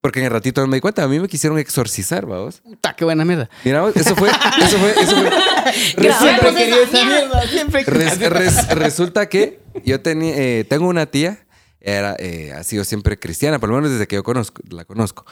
[0.00, 2.60] porque en el ratito no me di cuenta, a mí me quisieron exorcizar, va, vos.
[2.60, 3.50] Puta, qué buena mierda.
[3.64, 5.30] Mira, eso fue, eso fue, eso fue.
[5.96, 7.42] Grabemos esa mierda.
[7.48, 11.46] siempre Res- res- resulta que yo tenía, eh, tengo una tía,
[11.80, 15.24] era, eh, ha sido siempre cristiana, por lo menos desde que yo conozco, la conozco.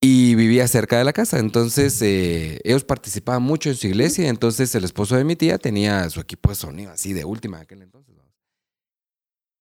[0.00, 1.38] Y vivía cerca de la casa.
[1.38, 4.28] Entonces, eh, ellos participaban mucho en su iglesia.
[4.28, 7.62] Entonces, el esposo de mi tía tenía su equipo de sonido así de última en
[7.62, 8.14] aquel entonces.
[8.14, 8.22] ¿no?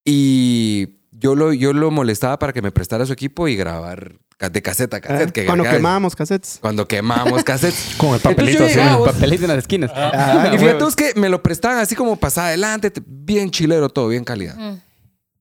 [0.05, 4.61] Y yo lo, yo lo molestaba para que me prestara su equipo y grabar de
[4.61, 5.31] caseta a cassette.
[5.31, 6.57] que Ah, Cuando quemábamos cassettes.
[6.61, 7.95] Cuando quemábamos cassettes.
[7.97, 8.75] Con el papelito así.
[8.75, 9.91] llegaba, Papelito en las esquinas.
[9.95, 14.09] Ah, y fíjate que me lo prestaban así como pasada adelante, te- bien chilero todo,
[14.09, 14.55] bien calidad.
[14.57, 14.81] Mm.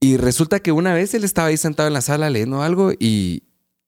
[0.01, 3.44] Y resulta que una vez él estaba ahí sentado en la sala leyendo algo y,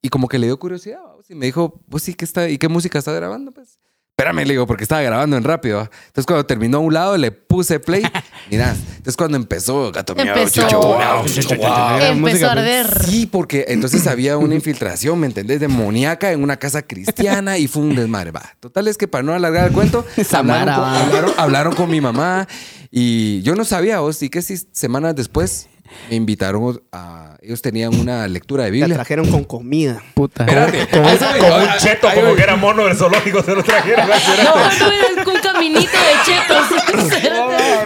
[0.07, 1.01] y como que le dio curiosidad.
[1.29, 3.51] Y me dijo, pues sí, ¿qué está, ¿y qué música está grabando?
[3.51, 3.81] Pues
[4.11, 5.79] espérame, le digo, porque estaba grabando en rápido.
[5.79, 5.91] ¿va?
[6.07, 8.05] Entonces, cuando terminó a un lado, le puse play.
[8.51, 10.63] Mira, entonces cuando empezó, gato Empezó.
[10.63, 11.97] chucho, wow, chucho, wow.
[11.97, 13.05] Era Empezó a arder.
[13.05, 15.59] Sí, porque entonces había una infiltración, ¿me entendés?
[15.59, 18.31] Demoníaca en una casa cristiana y fue un desmadre.
[18.31, 18.55] Va.
[18.61, 22.47] Total es que para no alargar el cuento, hablaron, con, hablaron con mi mamá
[22.93, 25.69] y yo no sabía, vos, y que si semanas después
[26.11, 27.37] me invitaron a...
[27.43, 28.95] Ellos tenían una lectura de La Biblia.
[28.97, 30.03] trajeron con comida.
[30.15, 30.45] Puta.
[30.45, 34.07] Espérate, a- un cheto, como que era mono del zoológico, se lo trajeron.
[34.09, 34.61] No, no,
[34.93, 36.67] es un caminito de chetos.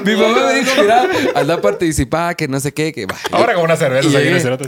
[0.05, 3.17] Mi mamá me dijo, mira, anda a participar, que no sé qué, que va.
[3.33, 4.41] Ahora con una cerveza Y ahí en el llegué.
[4.41, 4.67] cerote.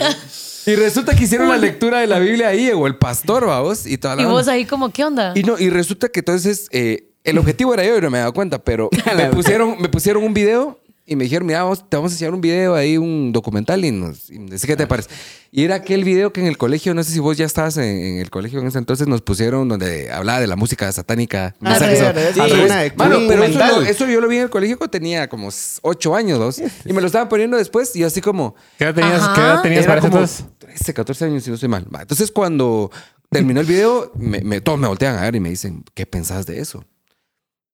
[0.65, 3.99] Y resulta que hicieron la lectura de la Biblia ahí, o el pastor, vamos, y
[3.99, 4.37] toda la Y onda.
[4.39, 5.33] vos ahí como, ¿qué onda?
[5.35, 8.31] Y no, y resulta que entonces eh, el objetivo era yo y no me daba
[8.33, 12.13] cuenta, pero me pusieron, me pusieron un video y me dijeron, mira, vamos, te vamos
[12.13, 15.09] a enseñar un video ahí, un documental y nos y dice qué te parece.
[15.51, 17.85] Y era aquel video que en el colegio, no sé si vos ya estabas en,
[17.85, 21.55] en el colegio en ese entonces, nos pusieron donde hablaba de la música satánica.
[21.61, 21.99] Ah, mensajes-
[22.35, 22.63] sí, al sí, de
[22.97, 25.51] Mano, pero eso, lo- eso yo lo vi en el colegio cuando tenía como
[25.83, 28.55] ocho años, dos, y me lo estaban poniendo después y yo así como...
[28.79, 29.29] ¿Qué edad tenías.
[29.35, 30.47] ¿qué edad tenías para como entonces?
[30.59, 31.87] 13, 14 años, si no estoy mal.
[32.01, 32.91] Entonces, cuando
[33.29, 36.47] terminó el video, me, me- todos me voltean a ver y me dicen, ¿qué pensás
[36.47, 36.85] de eso?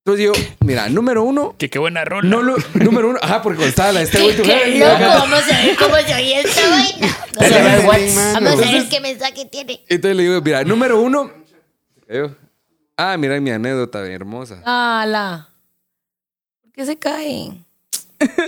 [0.09, 2.27] Entonces yo, mira, número uno, Que qué buena rola.
[2.27, 5.63] no lo, número uno, ajá, porque cuando estaba la este Qué, qué loco, vamos a
[5.63, 7.19] ver cómo se oye esta vaina.
[7.35, 9.85] Vamos a ver, vamos a qué mensaje tiene.
[9.87, 11.31] Entonces le digo, mira, número uno,
[12.09, 12.35] yo,
[12.97, 14.63] ah, mira mi anécdota bien hermosa.
[14.65, 15.51] ¡Hala!
[16.63, 17.67] ¿Por qué se caen?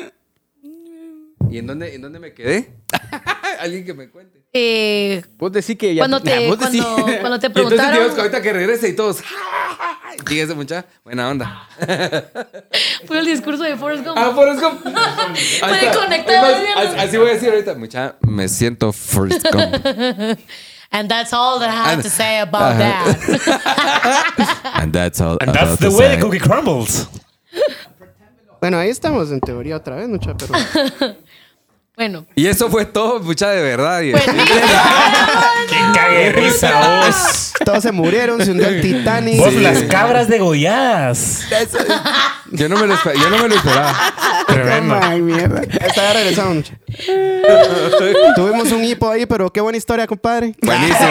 [1.51, 2.71] ¿Y en dónde, en dónde me quedé?
[3.61, 4.40] Alguien que me cuente.
[4.53, 6.01] Eh, Vos decís que ya...
[6.03, 7.95] cuando, te, decís- cuando, cuando te Y entonces preguntaron...
[7.95, 9.19] Dios, ahorita que regrese y todos,
[10.27, 11.69] fíjese mucha, buena onda.
[13.07, 14.19] Fue el discurso de Forrest Gump.
[14.19, 14.87] Ah, Forrest Gump.
[14.87, 14.93] Es
[15.63, 19.87] más, Así, voy a decir ahorita, mucha, me siento Forrest Gump.
[20.93, 23.05] And that's all that I have And- to say about Ajá.
[23.15, 24.73] that.
[24.75, 25.39] And that's all.
[25.41, 27.07] And that's the way the cookie crumbles.
[28.61, 30.53] Bueno, ahí estamos en teoría otra vez, mucha, pero.
[32.01, 32.25] Bueno.
[32.35, 34.01] Y eso fue todo, mucha de verdad.
[34.01, 34.25] y- Pues
[35.71, 37.53] ¡Qué cague risa vos!
[37.63, 39.39] Todos se murieron, se hundió el Titanic.
[39.39, 41.43] Vos las cabras degolladas.
[42.53, 43.95] yo, no me lo yo no me lo esperaba.
[44.47, 44.99] Tremendo.
[45.01, 45.61] Ay, mierda.
[45.63, 46.73] Está mucha.
[48.35, 50.55] Tuvimos un hipo ahí, pero qué buena historia, compadre.
[50.63, 51.09] Buenísimo.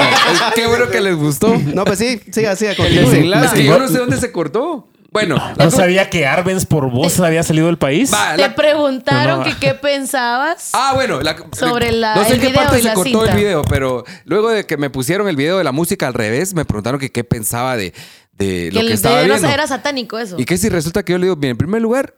[0.56, 1.56] Qué bueno que les gustó.
[1.74, 2.72] No, pues sí, siga, siga.
[2.72, 3.46] El desenlace.
[3.46, 4.89] Es que yo no sé dónde se cortó.
[5.12, 8.14] Bueno, No sabía que Arbenz por vos había salido del país.
[8.14, 9.44] Va, te la- preguntaron No.
[9.46, 10.70] que qué pensabas.
[10.74, 12.94] Ah, bueno, la- Sobre la- no sé el en qué video parte y se la
[12.94, 13.32] cortó cinta.
[13.32, 16.54] el video, pero luego de que me pusieron el video de la música al revés,
[16.54, 17.94] me preguntaron que qué pensaba de,
[18.34, 19.48] de lo que que el estaba video viendo.
[19.48, 20.36] era, era satánico eso.
[20.40, 22.16] Y que si resulta que yo le digo, bien, en primer lugar,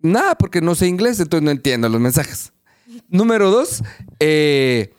[0.00, 2.52] nada, porque no sé inglés, entonces no entiendo los mensajes.
[3.08, 3.82] Número dos,
[4.20, 4.92] eh,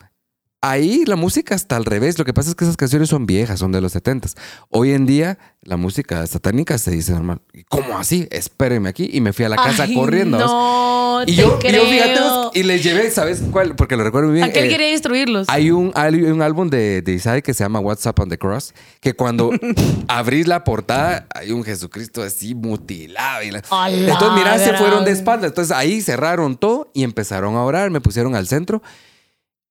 [0.62, 2.18] ahí la música está al revés.
[2.20, 4.28] Lo que pasa es que esas canciones son viejas, son de los 70
[4.70, 7.42] Hoy en día, la música satánica se dice normal.
[7.54, 8.28] ¿Y ¿Cómo así?
[8.32, 9.10] Espérenme aquí.
[9.12, 10.38] Y me fui a la casa Ay, corriendo.
[10.40, 11.84] No, y te yo, y creo.
[11.84, 13.76] yo, fíjate, y les llevé, ¿sabes cuál?
[13.76, 14.50] Porque lo recuerdo muy bien.
[14.50, 15.48] Aquel eh, quería instruirlos.
[15.50, 18.74] hay un, hay un álbum de, de Isaac que se llama WhatsApp on the Cross,
[19.00, 19.52] que cuando
[20.08, 23.44] abrís la portada hay un Jesucristo así mutilado.
[23.44, 25.50] y la- Entonces, mira, se fueron de espaldas.
[25.50, 28.82] Entonces ahí cerraron todo y empezaron a orar, me pusieron al centro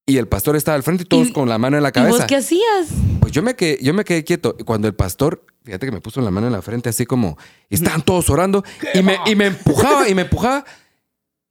[0.06, 1.98] y el pastor estaba al frente y todos ¿Y- con la mano en la ¿Y
[1.98, 2.26] vos cabeza.
[2.26, 2.86] qué hacías?
[3.20, 4.54] Pues yo me, quedé, yo me quedé quieto.
[4.58, 7.36] Y cuando el pastor, fíjate que me puso la mano en la frente así como,
[7.68, 8.62] y estaban todos orando
[8.94, 10.64] y me, y me empujaba y me empujaba.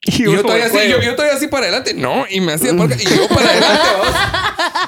[0.08, 2.96] Y yo todavía así, yo, yo todavía así para adelante, no, y me hacía acá,
[2.96, 4.08] y yo para adelante, vos.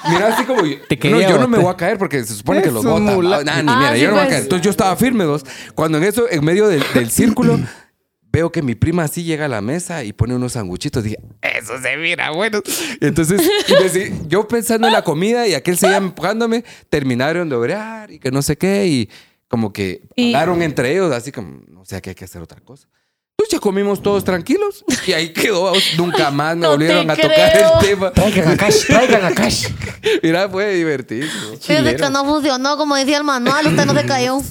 [0.12, 2.62] Mira, así como yo, Te no, yo no me voy a caer porque se supone
[2.62, 3.16] que los botan.
[3.16, 4.30] mula- Ah, Nah, ni Ah, mira, sí, yo no me voy a pues.
[4.30, 4.44] caer.
[4.44, 5.44] Entonces yo estaba firme, dos.
[5.74, 7.60] Cuando en eso, en medio del, del círculo,
[8.32, 11.04] veo que mi prima así llega a la mesa y pone unos sanguchitos.
[11.04, 12.62] Dije, eso se mira bueno.
[13.02, 17.56] Y entonces, y decía- yo pensando en la comida y aquel seguía empujándome, terminaron de
[17.56, 18.86] orar y que no sé qué.
[18.88, 19.10] Y
[19.48, 22.60] como que Y- hablaron entre ellos, así como, no sé, que hay que hacer otra
[22.62, 22.88] cosa.
[23.40, 25.72] Entonces ya comimos todos tranquilos y ahí quedó.
[25.96, 27.80] Nunca más me No volvieron a tocar creo.
[27.80, 28.12] el tema.
[28.12, 29.68] Traigan a Cash, traigan a Cash.
[30.24, 31.28] Mira, fue divertido.
[31.62, 34.40] Fíjate que no funcionó como decía el manual, usted no se cayó.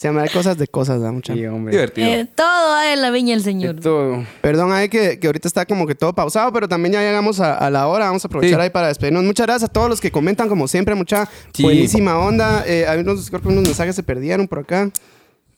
[0.00, 1.34] Se llama cosas de cosas, da mucha.
[1.34, 1.72] Sí, hombre.
[1.72, 2.08] Divertido.
[2.08, 3.74] Eh, todo hay en la viña del Señor.
[3.74, 7.38] Esto- Perdón, hay que, que ahorita está como que todo pausado, pero también ya llegamos
[7.38, 8.06] a, a la hora.
[8.06, 8.64] Vamos a aprovechar Sí.
[8.64, 9.22] ahí para despedirnos.
[9.24, 11.62] Muchas gracias a todos los que comentan, como siempre, mucha Sí.
[11.64, 12.64] buenísima onda.
[12.66, 14.90] Eh, hay unos, creo que unos mensajes se perdieron por acá.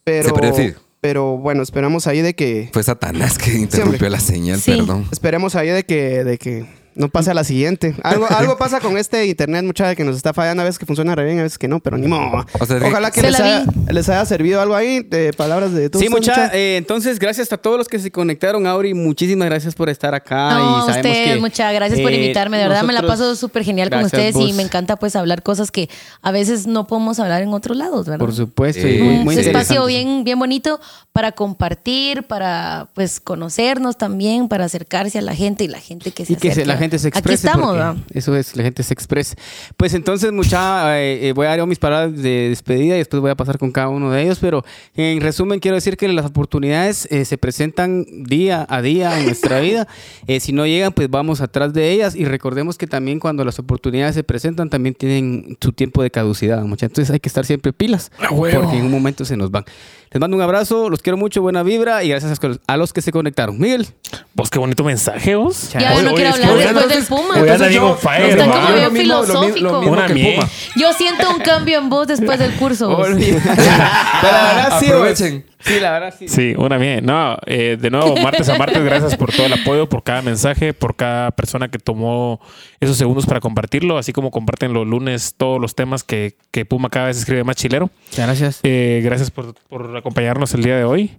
[0.03, 0.75] Pero, Se perdió, sí.
[1.01, 2.69] pero bueno, esperamos ahí de que.
[2.73, 4.73] Fue Satanás que interrumpió la señal, Sí.
[4.73, 5.07] perdón.
[5.13, 7.95] Esperemos ahí de que, de que no pase a la siguiente.
[8.03, 10.63] Algo, algo pasa con este internet, mucha que nos está fallando.
[10.63, 12.45] A veces que funciona re bien, a veces que no, pero ni modo.
[12.61, 16.03] O sea, Ojalá que les haya, les haya servido algo ahí de palabras de todos
[16.05, 19.89] Sí, mucha, eh, entonces gracias a todos los que se conectaron, Auri, muchísimas gracias por
[19.89, 20.55] estar acá.
[20.55, 22.59] No, y sabemos ustedes, que, muchas gracias por eh, invitarme.
[22.59, 25.71] De verdad me la paso súper genial con ustedes y me encanta pues hablar cosas
[25.71, 25.89] que
[26.23, 28.25] a veces no podemos hablar en otros lados, ¿verdad?
[28.25, 28.97] Por supuesto, Sí.
[28.97, 30.81] y muy, un muy espacio bien, bien bonito
[31.13, 36.25] para compartir, para pues conocernos también, para acercarse a la gente y la gente que
[36.25, 36.67] se Y que se- acerque.
[36.69, 37.47] la gente se exprese.
[37.47, 37.97] Aquí estamos, ¿verdad?
[38.13, 39.37] Eso es, la gente se exprese.
[39.77, 43.31] Pues entonces, mucha, eh, eh, voy a dar mis palabras de despedida y después voy
[43.31, 44.39] a pasar con cada uno de ellos.
[44.41, 44.65] Pero
[44.95, 49.61] en resumen, quiero decir que las oportunidades eh, se presentan día a día en nuestra
[49.61, 49.89] vida.
[50.29, 52.15] Eh, si no llegan, pues vamos atrás de ellas.
[52.15, 56.63] Y recordemos que también cuando las oportunidades se presentan, también tienen su tiempo de caducidad.
[56.63, 56.87] Mucha.
[56.87, 59.65] Entonces hay que estar siempre pilas, porque en un momento se nos van.
[60.13, 63.13] Les mando un abrazo, los quiero mucho, buena vibra y gracias a los que se
[63.13, 63.59] conectaron.
[63.59, 63.87] Miguel.
[64.35, 65.71] Vos, qué bonito mensaje, vos.
[65.73, 67.35] Ya Hoy- no hoy quiero hablar después del Puma.
[67.35, 69.81] Hoy Entonces yo- fire, Está como bien mismo- lo mi- lo filosófico.
[69.81, 70.49] mismo Puma.
[70.77, 72.89] Yo siento un cambio en vos después del curso.
[72.95, 73.09] vos.
[73.17, 75.47] Pero la verdad sí, Aprovechen.
[75.65, 76.27] Sí, la verdad sí.
[76.29, 77.07] Sí, una bien.
[77.07, 80.75] No, eh, de nuevo, martes a martes, gracias por todo el apoyo, por cada mensaje,
[80.75, 82.41] por cada persona que tomó
[82.81, 86.91] esos segundos para compartirlo, así como comparten los lunes todos los temas que, que Puma
[86.91, 87.91] cada vez escribe más chilero.
[88.11, 88.61] Muchas gracias.
[88.65, 91.11] Eh, gracias por, por acompañarnos el día de hoy.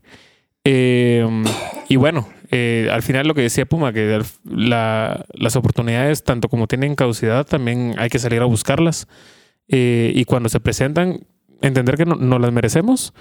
[0.66, 1.28] Eh,
[1.90, 6.68] y bueno, eh, al final lo que decía Puma, que la- las oportunidades, tanto como
[6.68, 9.08] tienen caducidad, también hay que salir a buscarlas.
[9.68, 11.22] Eh, y cuando se presentan,
[11.62, 13.14] entender que no, no las merecemos.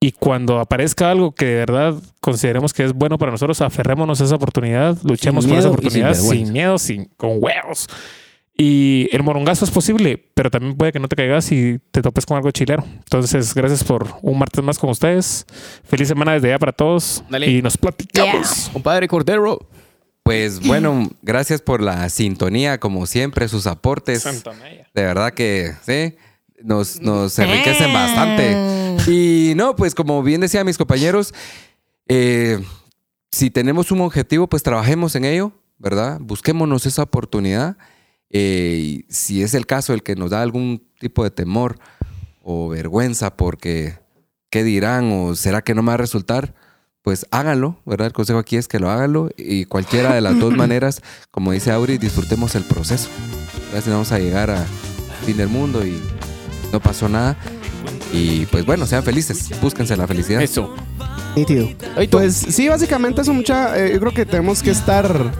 [0.00, 4.24] Y cuando aparezca algo que de verdad consideremos que es bueno para nosotros, aferrémonos a
[4.24, 6.44] esa oportunidad, luchemos por esa sin oportunidad vergüenza.
[6.44, 7.88] sin miedo, sin, con huevos.
[8.60, 12.26] Y el morongazo es posible, pero también puede que no te caigas y te topes
[12.26, 12.84] con algo chilero.
[12.84, 15.46] Entonces, gracias por un martes más con ustedes.
[15.84, 17.22] Feliz semana desde ya para todos.
[17.30, 17.46] Dale.
[17.48, 18.68] Y nos platicamos.
[18.72, 19.60] Compadre Cordero.
[20.24, 24.24] Pues bueno, gracias por la sintonía, como siempre, sus aportes.
[24.24, 26.16] De verdad que sí,
[26.60, 28.56] nos, nos enriquecen bastante.
[29.06, 31.32] Y no, pues como bien decían mis compañeros,
[32.08, 32.58] eh,
[33.30, 36.18] si tenemos un objetivo, pues trabajemos en ello, ¿verdad?
[36.20, 37.76] Busquémonos esa oportunidad.
[38.30, 41.78] Eh, y si es el caso el que nos da algún tipo de temor
[42.42, 43.98] o vergüenza porque
[44.50, 46.54] qué dirán o será que no me va a resultar,
[47.02, 48.08] pues háganlo, ¿verdad?
[48.08, 51.00] El consejo aquí es que lo háganlo y cualquiera de las dos maneras,
[51.30, 53.08] como dice Auri, disfrutemos el proceso.
[53.66, 53.84] ¿verdad?
[53.84, 54.64] Si no vamos a llegar a
[55.24, 56.00] fin del mundo y
[56.72, 57.36] no pasó nada.
[58.12, 60.42] Y pues bueno, sean felices, búsquense la felicidad.
[60.42, 60.74] Eso.
[61.36, 61.68] Nítido.
[62.10, 63.78] Pues sí, básicamente eso mucha.
[63.78, 65.30] eh, yo creo que tenemos que estar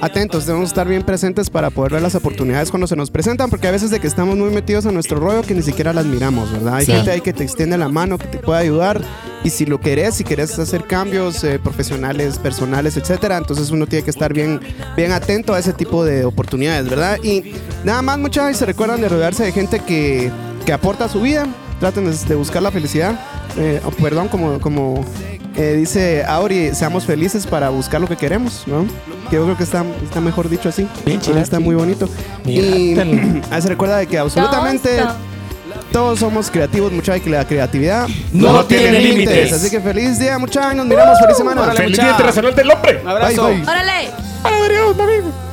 [0.00, 3.68] atentos, debemos estar bien presentes para poder ver las oportunidades cuando se nos presentan, porque
[3.68, 6.52] a veces de que estamos muy metidos en nuestro rollo que ni siquiera las miramos,
[6.52, 6.76] ¿verdad?
[6.76, 6.92] Hay Sí.
[6.92, 9.00] gente ahí que te extiende la mano, que te puede ayudar,
[9.44, 14.04] y si lo querés, si querés hacer cambios eh, profesionales, personales, etcétera, entonces uno tiene
[14.04, 14.60] que estar bien,
[14.96, 17.18] bien atento a ese tipo de oportunidades, ¿verdad?
[17.22, 17.52] Y
[17.84, 20.30] nada más, muchas veces se recuerdan de rodearse de gente que,
[20.64, 21.46] que aporta a su vida,
[21.80, 23.18] traten de, buscar la felicidad,
[23.56, 25.04] eh, perdón, como, como
[25.56, 28.84] eh, dice Auri, seamos felices para buscar lo que queremos, ¿no?
[29.28, 30.86] Que yo creo que está, está mejor dicho así.
[31.04, 31.40] Bien, chila.
[31.40, 32.08] está muy bonito.
[32.44, 35.14] Y se recuerda de que absolutamente Todos,
[35.92, 39.52] todos somos creativos, mucha y que la creatividad No tiene límites.
[39.52, 40.74] Así que feliz día, muchachos.
[40.74, 41.18] Nos miramos.
[41.18, 41.62] Feliz semana.
[41.62, 42.02] Órale, ¡Feliz mucha.
[42.02, 43.00] Día Internacional del Hombre!
[43.02, 43.44] Un abrazo.
[43.46, 43.62] Bye, bye.
[43.62, 45.45] ¡Órale!